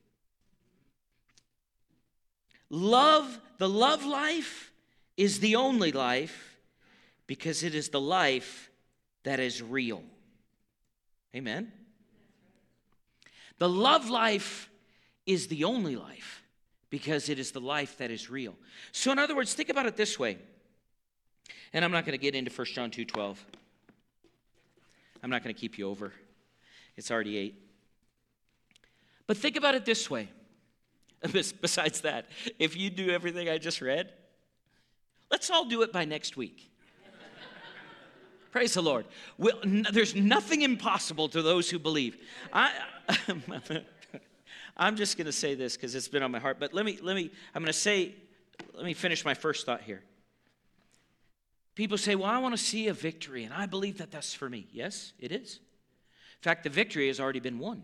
Love, 2.68 3.39
the 3.59 3.68
love 3.68 4.05
life 4.05 4.72
is 5.16 5.39
the 5.39 5.55
only 5.55 5.93
life 5.93 6.59
because 7.28 7.62
it 7.62 7.76
is 7.76 7.91
the 7.91 8.01
life 8.01 8.70
that 9.22 9.39
is 9.39 9.62
real. 9.62 10.03
Amen. 11.36 11.70
The 13.59 13.69
love 13.69 14.09
life 14.09 14.71
is 15.27 15.49
the 15.49 15.65
only 15.65 15.97
life 15.97 16.43
because 16.91 17.29
it 17.29 17.39
is 17.39 17.51
the 17.51 17.61
life 17.61 17.99
that 17.99 18.11
is 18.11 18.31
real. 18.31 18.55
So 18.93 19.13
in 19.13 19.19
other 19.19 19.37
words, 19.37 19.55
think 19.55 19.69
about 19.69 19.87
it 19.87 19.97
this 19.97 20.19
way. 20.19 20.39
And 21.73 21.85
I'm 21.85 21.93
not 21.93 22.07
going 22.07 22.19
to 22.19 22.23
get 22.23 22.35
into 22.35 22.51
1 22.51 22.67
John 22.69 22.91
2:12. 22.91 23.37
I'm 25.23 25.31
not 25.31 25.43
going 25.43 25.55
to 25.55 25.61
keep 25.61 25.79
you 25.79 25.89
over. 25.89 26.13
It's 26.97 27.11
already 27.11 27.37
8. 27.37 27.63
But 29.27 29.37
think 29.37 29.57
about 29.57 29.75
it 29.75 29.85
this 29.85 30.09
way. 30.09 30.29
Besides 31.33 32.01
that, 32.03 32.27
if 32.59 32.77
you 32.77 32.91
do 32.91 33.11
everything 33.11 33.49
I 33.49 33.59
just 33.59 33.81
read, 33.81 34.13
let's 35.31 35.51
all 35.51 35.65
do 35.65 35.83
it 35.83 35.93
by 35.93 36.05
next 36.05 36.37
week. 36.37 36.71
Praise 38.51 38.75
the 38.75 38.83
Lord. 38.83 39.07
Well, 39.37 39.59
n- 39.63 39.87
there's 39.93 40.15
nothing 40.15 40.63
impossible 40.63 41.29
to 41.31 41.43
those 41.43 41.69
who 41.69 41.79
believe. 41.79 42.17
I, 42.53 42.73
I'm 44.77 44.97
just 44.97 45.17
going 45.17 45.27
to 45.27 45.33
say 45.33 45.55
this 45.55 45.77
because 45.77 45.95
it's 45.95 46.09
been 46.09 46.23
on 46.23 46.31
my 46.31 46.39
heart. 46.39 46.59
But 46.61 46.73
let 46.73 46.85
me, 46.85 46.99
let 47.03 47.17
me, 47.17 47.31
I'm 47.55 47.63
going 47.63 47.73
to 47.73 47.79
say, 47.79 48.15
let 48.75 48.85
me 48.85 48.95
finish 48.95 49.25
my 49.25 49.35
first 49.35 49.67
thought 49.67 49.83
here. 49.83 50.03
People 51.75 51.99
say, 51.99 52.15
well, 52.15 52.31
I 52.31 52.39
want 52.39 52.57
to 52.57 52.63
see 52.63 52.89
a 52.89 52.93
victory, 52.95 53.45
and 53.45 53.55
I 53.55 53.67
believe 53.67 53.99
that 53.99 54.11
that's 54.11 54.35
for 54.35 54.49
me. 54.49 54.67
Yes, 54.73 55.13
it 55.19 55.31
is. 55.31 55.57
In 55.57 56.43
fact, 56.43 56.65
the 56.65 56.71
victory 56.71 57.07
has 57.09 57.21
already 57.21 57.41
been 57.41 57.59
won. 57.59 57.83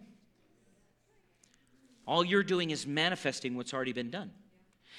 All 2.07 2.25
you're 2.25 2.43
doing 2.43 2.71
is 2.71 2.87
manifesting 2.87 3.57
what's 3.57 3.73
already 3.73 3.93
been 3.93 4.11
done. 4.11 4.31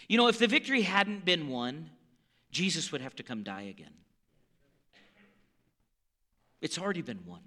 You 0.08 0.18
know, 0.18 0.28
if 0.28 0.40
the 0.40 0.48
victory 0.48 0.82
hadn't 0.82 1.26
been 1.26 1.50
won, 1.50 1.90
Jesus 2.52 2.92
would 2.92 3.02
have 3.02 3.16
to 3.16 3.24
come 3.24 3.44
die 3.44 3.64
again. 3.64 3.94
It's 6.62 6.78
already 6.78 7.02
been 7.02 7.26
won. 7.26 7.42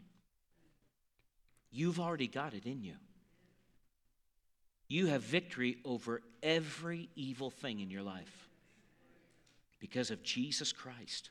You've 1.71 2.01
already 2.01 2.29
got 2.29 2.55
it 2.55 2.67
in 2.67 2.83
you. 2.83 2.95
You 4.89 5.07
have 5.07 5.23
victory 5.23 5.79
over 5.85 6.23
every 6.43 7.11
evil 7.15 7.51
thing 7.51 7.81
in 7.81 7.91
your 7.91 8.03
life 8.03 8.49
because 9.81 10.11
of 10.11 10.23
Jesus 10.23 10.73
Christ. 10.73 11.31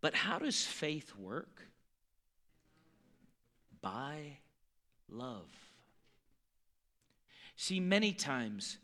But 0.00 0.14
how 0.14 0.38
does 0.38 0.64
faith 0.64 1.12
work? 1.16 1.62
By 3.80 4.38
love. 5.08 5.48
See, 7.56 7.78
many 7.78 8.12
times 8.12 8.78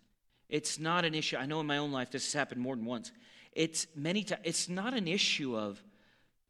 it's 0.48 0.78
not 0.78 1.04
an 1.04 1.14
issue. 1.14 1.36
I 1.36 1.46
know 1.46 1.60
in 1.60 1.66
my 1.66 1.78
own 1.78 1.90
life 1.90 2.10
this 2.10 2.26
has 2.26 2.32
happened 2.32 2.60
more 2.60 2.76
than 2.76 2.84
once. 2.84 3.12
It's 3.52 3.86
many 3.96 4.22
times 4.22 4.42
it's 4.44 4.68
not 4.68 4.94
an 4.94 5.08
issue 5.08 5.56
of 5.56 5.82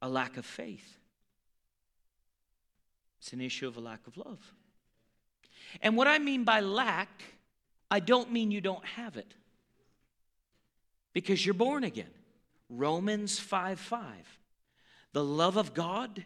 a 0.01 0.09
lack 0.09 0.37
of 0.37 0.45
faith. 0.45 0.97
It's 3.21 3.33
an 3.33 3.41
issue 3.41 3.67
of 3.67 3.77
a 3.77 3.81
lack 3.81 4.07
of 4.07 4.17
love. 4.17 4.55
And 5.83 5.97
what 5.97 6.07
I 6.07 6.19
mean 6.19 6.45
by 6.45 6.61
lack, 6.61 7.23
I 7.91 8.01
don't 8.01 8.33
mean 8.33 8.51
you 8.51 8.61
don't 8.61 8.85
have 8.85 9.17
it. 9.17 9.35
Because 11.13 11.45
you're 11.45 11.55
born 11.55 11.85
again. 11.85 12.11
Romans 12.71 13.39
5 13.39 13.81
5. 13.81 14.03
The 15.13 15.25
love 15.25 15.57
of 15.57 15.75
God 15.75 16.25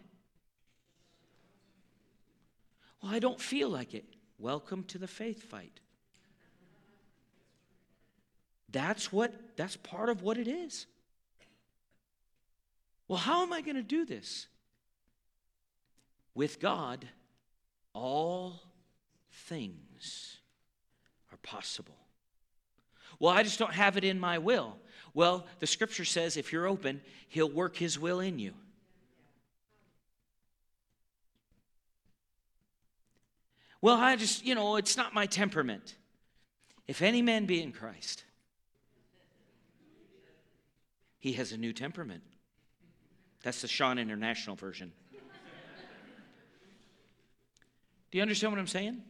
well, 3.03 3.13
I 3.13 3.19
don't 3.19 3.39
feel 3.39 3.69
like 3.69 3.93
it. 3.93 4.05
Welcome 4.39 4.85
to 4.85 4.97
the 4.97 5.07
faith 5.07 5.43
fight. 5.43 5.81
That's 8.71 9.11
what 9.11 9.33
that's 9.57 9.75
part 9.75 10.09
of 10.09 10.23
what 10.23 10.37
it 10.37 10.47
is. 10.47 10.87
Well, 13.13 13.21
how 13.21 13.43
am 13.43 13.53
I 13.53 13.61
going 13.61 13.75
to 13.75 13.83
do 13.83 14.05
this? 14.05 14.47
With 16.33 16.59
God, 16.59 17.07
all 17.93 18.59
things 19.31 20.37
are 21.31 21.37
possible. 21.43 22.07
Well, 23.19 23.31
I 23.31 23.43
just 23.43 23.59
don't 23.59 23.75
have 23.75 23.97
it 23.97 24.03
in 24.03 24.19
my 24.19 24.39
will. 24.39 24.77
Well, 25.13 25.45
the 25.59 25.67
scripture 25.67 26.05
says 26.05 26.37
if 26.37 26.51
you're 26.51 26.65
open, 26.65 27.01
he'll 27.29 27.51
work 27.51 27.77
his 27.77 27.99
will 27.99 28.19
in 28.19 28.39
you. 28.39 28.55
Well, 33.79 33.97
I 33.97 34.15
just, 34.15 34.43
you 34.43 34.55
know, 34.55 34.77
it's 34.77 34.97
not 34.97 35.13
my 35.13 35.27
temperament. 35.27 35.97
If 36.87 37.03
any 37.03 37.21
man 37.21 37.45
be 37.45 37.61
in 37.61 37.73
Christ, 37.73 38.23
he 41.19 41.33
has 41.33 41.51
a 41.51 41.57
new 41.57 41.73
temperament. 41.73 42.23
That's 43.43 43.61
the 43.61 43.67
Sean 43.67 43.99
International 43.99 44.55
version. 44.55 44.91
Do 48.11 48.17
you 48.17 48.21
understand 48.21 48.53
what 48.53 48.59
I'm 48.59 48.67
saying? 48.67 49.01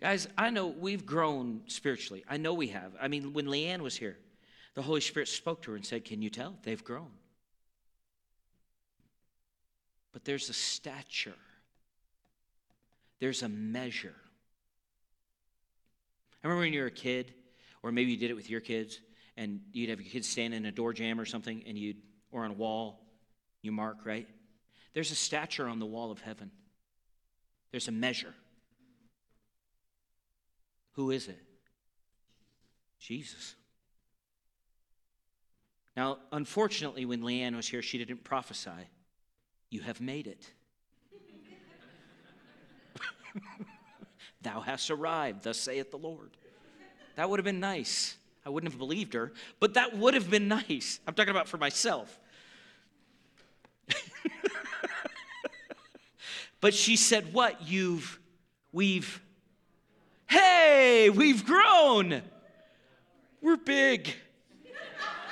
Guys, 0.00 0.28
I 0.36 0.50
know 0.50 0.68
we've 0.68 1.04
grown 1.04 1.62
spiritually. 1.66 2.24
I 2.28 2.36
know 2.36 2.54
we 2.54 2.68
have. 2.68 2.92
I 3.00 3.08
mean, 3.08 3.32
when 3.32 3.46
Leanne 3.46 3.80
was 3.80 3.96
here, 3.96 4.16
the 4.74 4.82
Holy 4.82 5.00
Spirit 5.00 5.28
spoke 5.28 5.62
to 5.62 5.72
her 5.72 5.76
and 5.76 5.84
said, 5.84 6.04
Can 6.04 6.22
you 6.22 6.30
tell? 6.30 6.54
They've 6.62 6.82
grown. 6.82 7.10
But 10.12 10.24
there's 10.24 10.48
a 10.48 10.52
stature 10.52 11.34
there's 13.20 13.42
a 13.42 13.48
measure. 13.48 14.14
I 16.42 16.46
remember 16.46 16.62
when 16.62 16.72
you 16.72 16.80
were 16.80 16.86
a 16.86 16.90
kid, 16.90 17.34
or 17.82 17.90
maybe 17.90 18.12
you 18.12 18.16
did 18.16 18.30
it 18.30 18.34
with 18.34 18.48
your 18.48 18.60
kids, 18.60 19.00
and 19.36 19.60
you'd 19.72 19.90
have 19.90 20.00
your 20.00 20.10
kids 20.10 20.28
stand 20.28 20.54
in 20.54 20.66
a 20.66 20.72
door 20.72 20.92
jamb 20.92 21.20
or 21.20 21.24
something, 21.24 21.64
and 21.66 21.76
you'd, 21.76 21.96
or 22.30 22.44
on 22.44 22.50
a 22.50 22.54
wall, 22.54 23.00
you 23.62 23.72
mark, 23.72 23.98
right? 24.04 24.28
There's 24.94 25.10
a 25.10 25.16
stature 25.16 25.68
on 25.68 25.78
the 25.78 25.86
wall 25.86 26.10
of 26.10 26.20
heaven. 26.20 26.50
There's 27.70 27.88
a 27.88 27.92
measure. 27.92 28.34
Who 30.92 31.10
is 31.10 31.28
it? 31.28 31.38
Jesus. 32.98 33.54
Now, 35.96 36.18
unfortunately, 36.32 37.04
when 37.04 37.22
Leanne 37.22 37.56
was 37.56 37.68
here, 37.68 37.82
she 37.82 37.98
didn't 37.98 38.24
prophesy. 38.24 38.70
You 39.70 39.82
have 39.82 40.00
made 40.00 40.26
it. 40.26 40.50
Thou 44.42 44.60
hast 44.60 44.90
arrived, 44.90 45.42
thus 45.42 45.58
saith 45.58 45.90
the 45.90 45.98
Lord. 45.98 46.30
That 47.16 47.28
would 47.28 47.38
have 47.38 47.44
been 47.44 47.60
nice. 47.60 48.16
I 48.46 48.50
wouldn't 48.50 48.72
have 48.72 48.78
believed 48.78 49.14
her, 49.14 49.32
but 49.60 49.74
that 49.74 49.96
would 49.96 50.14
have 50.14 50.30
been 50.30 50.48
nice. 50.48 51.00
I'm 51.06 51.14
talking 51.14 51.30
about 51.30 51.48
for 51.48 51.58
myself. 51.58 52.18
but 56.60 56.74
she 56.74 56.96
said, 56.96 57.32
What? 57.32 57.66
You've, 57.66 58.18
we've, 58.72 59.20
hey, 60.28 61.10
we've 61.10 61.44
grown. 61.44 62.22
We're 63.40 63.56
big. 63.56 64.14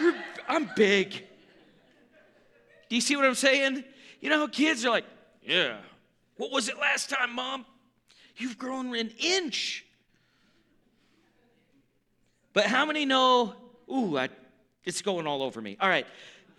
We're, 0.00 0.14
I'm 0.48 0.70
big. 0.76 1.11
Do 2.88 2.94
you 2.94 3.00
see 3.00 3.16
what 3.16 3.24
I'm 3.24 3.34
saying? 3.34 3.84
You 4.20 4.30
know, 4.30 4.48
kids 4.48 4.84
are 4.84 4.90
like, 4.90 5.04
Yeah. 5.42 5.76
What 6.36 6.50
was 6.50 6.68
it 6.68 6.78
last 6.78 7.11
time, 7.11 7.34
mom? 7.34 7.64
You've 8.36 8.59
grown 8.59 8.94
an 8.94 9.11
inch. 9.18 9.84
But 12.52 12.64
how 12.64 12.86
many 12.86 13.07
know? 13.07 13.54
Ooh, 13.90 14.18
I, 14.18 14.28
it's 14.84 15.02
going 15.02 15.26
all 15.26 15.42
over 15.42 15.61
me. 15.61 15.76
All 15.80 15.88
right. 15.88 16.07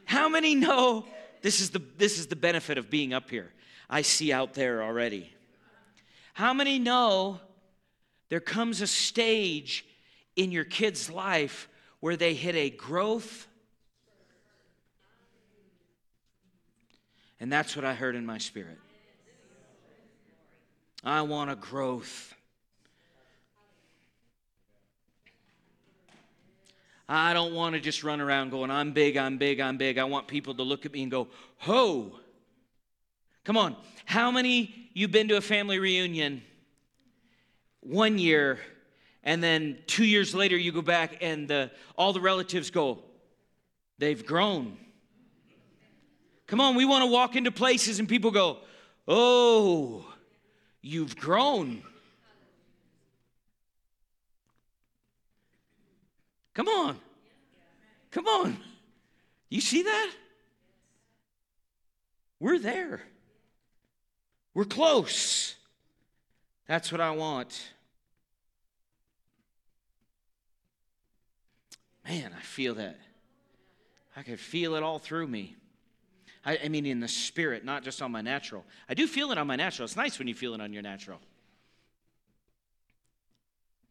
How 0.05 0.29
many 0.29 0.55
know 0.55 1.05
this 1.41 1.61
is 1.61 1.69
the 1.71 1.81
this 1.97 2.17
is 2.17 2.27
the 2.27 2.35
benefit 2.35 2.77
of 2.77 2.89
being 2.89 3.13
up 3.13 3.29
here? 3.29 3.51
I 3.89 4.01
see 4.01 4.31
out 4.31 4.53
there 4.53 4.83
already. 4.83 5.33
How 6.33 6.53
many 6.53 6.77
know 6.77 7.39
there 8.29 8.39
comes 8.39 8.81
a 8.81 8.87
stage 8.87 9.85
in 10.35 10.51
your 10.51 10.65
kid's 10.65 11.09
life 11.09 11.67
where 11.99 12.15
they 12.15 12.33
hit 12.33 12.55
a 12.55 12.69
growth? 12.69 13.47
And 17.39 17.51
that's 17.51 17.75
what 17.75 17.85
I 17.85 17.93
heard 17.93 18.15
in 18.15 18.25
my 18.25 18.37
spirit. 18.37 18.77
I 21.03 21.21
want 21.21 21.51
a 21.51 21.55
growth. 21.55 22.33
I 27.09 27.33
don't 27.33 27.53
want 27.53 27.75
to 27.75 27.81
just 27.81 28.03
run 28.03 28.19
around 28.19 28.51
going, 28.51 28.69
I'm 28.69 28.91
big, 28.91 29.15
I'm 29.17 29.37
big, 29.37 29.59
I'm 29.59 29.77
big. 29.77 29.97
I 29.97 30.03
want 30.03 30.27
people 30.27 30.53
to 30.55 30.63
look 30.63 30.85
at 30.85 30.91
me 30.91 31.03
and 31.03 31.11
go, 31.11 31.27
ho. 31.57 32.19
Come 33.43 33.57
on. 33.57 33.75
How 34.05 34.29
many 34.29 34.89
you 34.93 35.07
been 35.07 35.27
to 35.29 35.37
a 35.37 35.41
family 35.41 35.79
reunion 35.79 36.41
one 37.81 38.17
year 38.17 38.59
and 39.23 39.41
then 39.41 39.77
two 39.87 40.05
years 40.05 40.35
later 40.35 40.57
you 40.57 40.71
go 40.71 40.81
back 40.81 41.17
and 41.21 41.47
the, 41.47 41.71
all 41.97 42.11
the 42.11 42.21
relatives 42.21 42.69
go, 42.69 42.99
they've 43.97 44.25
grown. 44.25 44.77
Come 46.47 46.61
on, 46.61 46.75
we 46.75 46.85
want 46.85 47.03
to 47.03 47.11
walk 47.11 47.35
into 47.35 47.51
places 47.51 47.99
and 47.99 48.07
people 48.07 48.31
go, 48.31 48.59
oh, 49.07 50.05
You've 50.87 51.17
grown. 51.17 51.83
Come 56.57 56.69
on. 56.69 56.97
Come 58.09 58.25
on. 58.25 58.57
You 59.47 59.61
see 59.61 59.83
that? 59.83 60.11
We're 62.39 62.57
there. 62.57 63.03
We're 64.55 64.65
close. 64.65 65.53
That's 66.67 66.91
what 66.91 66.99
I 66.99 67.11
want. 67.11 67.61
Man, 72.09 72.33
I 72.35 72.41
feel 72.41 72.73
that. 72.73 72.97
I 74.15 74.23
can 74.23 74.37
feel 74.37 74.73
it 74.73 74.81
all 74.81 74.97
through 74.97 75.27
me. 75.27 75.55
I, 76.43 76.57
I, 76.65 76.69
mean, 76.69 76.87
in 76.87 76.99
the 76.99 77.07
spirit, 77.07 77.65
not 77.65 77.83
just 77.83 78.01
on 78.01 78.11
my 78.11 78.21
natural. 78.21 78.65
I 78.89 78.95
do 78.95 79.05
feel 79.05 79.31
it 79.31 79.37
on 79.37 79.45
my 79.45 79.57
natural. 79.57 79.83
It's 79.85 79.95
nice 79.95 80.17
when 80.17 80.27
you 80.27 80.33
feel 80.33 80.55
it 80.55 80.61
on 80.61 80.73
your 80.73 80.81
natural. 80.81 81.19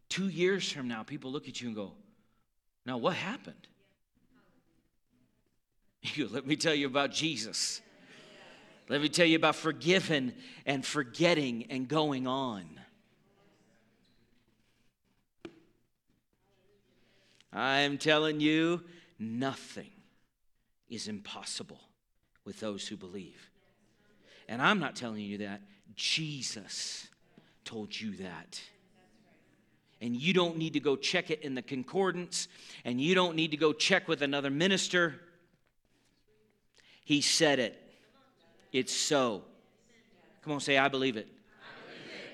Two 0.09 0.27
years 0.29 0.69
from 0.69 0.89
now, 0.89 1.05
people 1.05 1.31
look 1.31 1.47
at 1.47 1.61
you 1.61 1.69
and 1.69 1.77
go, 1.77 1.93
Now, 2.87 2.97
what 2.99 3.15
happened? 3.15 3.57
You, 6.15 6.29
let 6.29 6.47
me 6.47 6.55
tell 6.55 6.75
you 6.75 6.87
about 6.87 7.11
Jesus. 7.11 7.83
Let 8.89 9.01
me 9.01 9.09
tell 9.09 9.27
you 9.27 9.35
about 9.35 9.57
forgiving 9.57 10.33
and 10.65 10.87
forgetting 10.87 11.67
and 11.69 11.89
going 11.89 12.29
on. 12.29 12.65
I'm 17.53 17.99
telling 17.99 18.39
you, 18.39 18.85
nothing 19.19 19.91
is 20.89 21.09
impossible 21.09 21.81
with 22.45 22.61
those 22.61 22.87
who 22.87 22.97
believe. 22.97 23.51
And 24.49 24.63
I'm 24.63 24.79
not 24.79 24.95
telling 24.95 25.23
you 25.23 25.39
that. 25.39 25.61
Jesus 25.97 27.09
told 27.65 27.99
you 27.99 28.13
that. 28.19 28.61
And 30.07 30.15
you 30.15 30.33
don't 30.33 30.57
need 30.57 30.75
to 30.75 30.81
go 30.81 30.95
check 30.95 31.33
it 31.33 31.43
in 31.43 31.57
the 31.57 31.63
concordance, 31.63 32.47
and 32.85 33.01
you 33.01 33.17
don't 33.17 33.35
need 33.35 33.51
to 33.51 33.57
go 33.57 33.73
check 33.73 34.07
with 34.07 34.23
another 34.23 34.51
minister. 34.51 35.17
He 37.05 37.21
said 37.21 37.59
it. 37.59 37.77
It's 38.73 38.93
so. 38.93 39.43
Come 40.43 40.53
on, 40.53 40.61
say, 40.61 40.79
I 40.79 40.87
believe 40.87 41.17
it. 41.17 41.27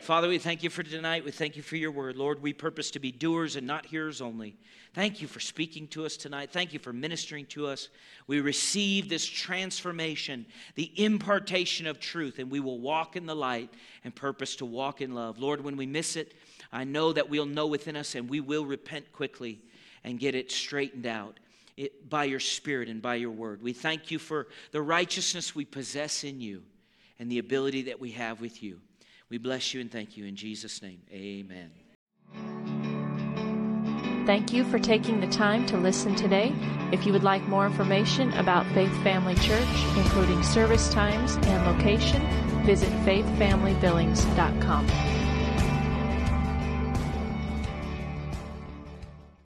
Father, 0.02 0.28
we 0.28 0.36
thank 0.38 0.62
you 0.62 0.68
for 0.68 0.82
tonight. 0.82 1.24
We 1.24 1.30
thank 1.30 1.56
you 1.56 1.62
for 1.62 1.76
your 1.76 1.92
word. 1.92 2.16
Lord, 2.16 2.42
we 2.42 2.52
purpose 2.52 2.90
to 2.90 2.98
be 2.98 3.10
doers 3.10 3.56
and 3.56 3.66
not 3.66 3.86
hearers 3.86 4.20
only. 4.20 4.56
Thank 4.92 5.22
you 5.22 5.28
for 5.28 5.40
speaking 5.40 5.88
to 5.88 6.04
us 6.04 6.18
tonight. 6.18 6.50
Thank 6.50 6.74
you 6.74 6.78
for 6.78 6.92
ministering 6.92 7.46
to 7.46 7.68
us. 7.68 7.88
We 8.26 8.40
receive 8.40 9.08
this 9.08 9.24
transformation, 9.24 10.44
the 10.74 10.92
impartation 11.02 11.86
of 11.86 12.00
truth, 12.00 12.38
and 12.38 12.50
we 12.50 12.60
will 12.60 12.80
walk 12.80 13.16
in 13.16 13.24
the 13.24 13.34
light 13.34 13.70
and 14.04 14.14
purpose 14.14 14.56
to 14.56 14.66
walk 14.66 15.00
in 15.00 15.14
love. 15.14 15.38
Lord, 15.38 15.64
when 15.64 15.78
we 15.78 15.86
miss 15.86 16.16
it, 16.16 16.34
I 16.70 16.84
know 16.84 17.12
that 17.12 17.28
we'll 17.28 17.46
know 17.46 17.66
within 17.66 17.96
us 17.96 18.14
and 18.14 18.28
we 18.28 18.40
will 18.40 18.66
repent 18.66 19.12
quickly 19.12 19.60
and 20.04 20.18
get 20.18 20.34
it 20.34 20.50
straightened 20.50 21.06
out. 21.06 21.38
It, 21.74 22.10
by 22.10 22.24
your 22.24 22.38
spirit 22.38 22.90
and 22.90 23.00
by 23.00 23.14
your 23.14 23.30
word. 23.30 23.62
We 23.62 23.72
thank 23.72 24.10
you 24.10 24.18
for 24.18 24.48
the 24.72 24.82
righteousness 24.82 25.54
we 25.54 25.64
possess 25.64 26.22
in 26.22 26.42
you 26.42 26.64
and 27.18 27.30
the 27.30 27.38
ability 27.38 27.82
that 27.82 27.98
we 27.98 28.10
have 28.10 28.42
with 28.42 28.62
you. 28.62 28.78
We 29.30 29.38
bless 29.38 29.72
you 29.72 29.80
and 29.80 29.90
thank 29.90 30.18
you 30.18 30.26
in 30.26 30.36
Jesus' 30.36 30.82
name. 30.82 31.00
Amen. 31.10 31.70
Thank 34.26 34.52
you 34.52 34.64
for 34.64 34.78
taking 34.78 35.20
the 35.20 35.26
time 35.28 35.66
to 35.66 35.76
listen 35.76 36.14
today. 36.14 36.54
If 36.92 37.06
you 37.06 37.12
would 37.12 37.24
like 37.24 37.42
more 37.48 37.66
information 37.66 38.32
about 38.34 38.66
Faith 38.74 38.92
Family 39.02 39.34
Church, 39.36 39.66
including 39.96 40.42
service 40.42 40.92
times 40.92 41.36
and 41.42 41.66
location, 41.66 42.22
visit 42.64 42.90
faithfamilybillings.com. 43.04 45.21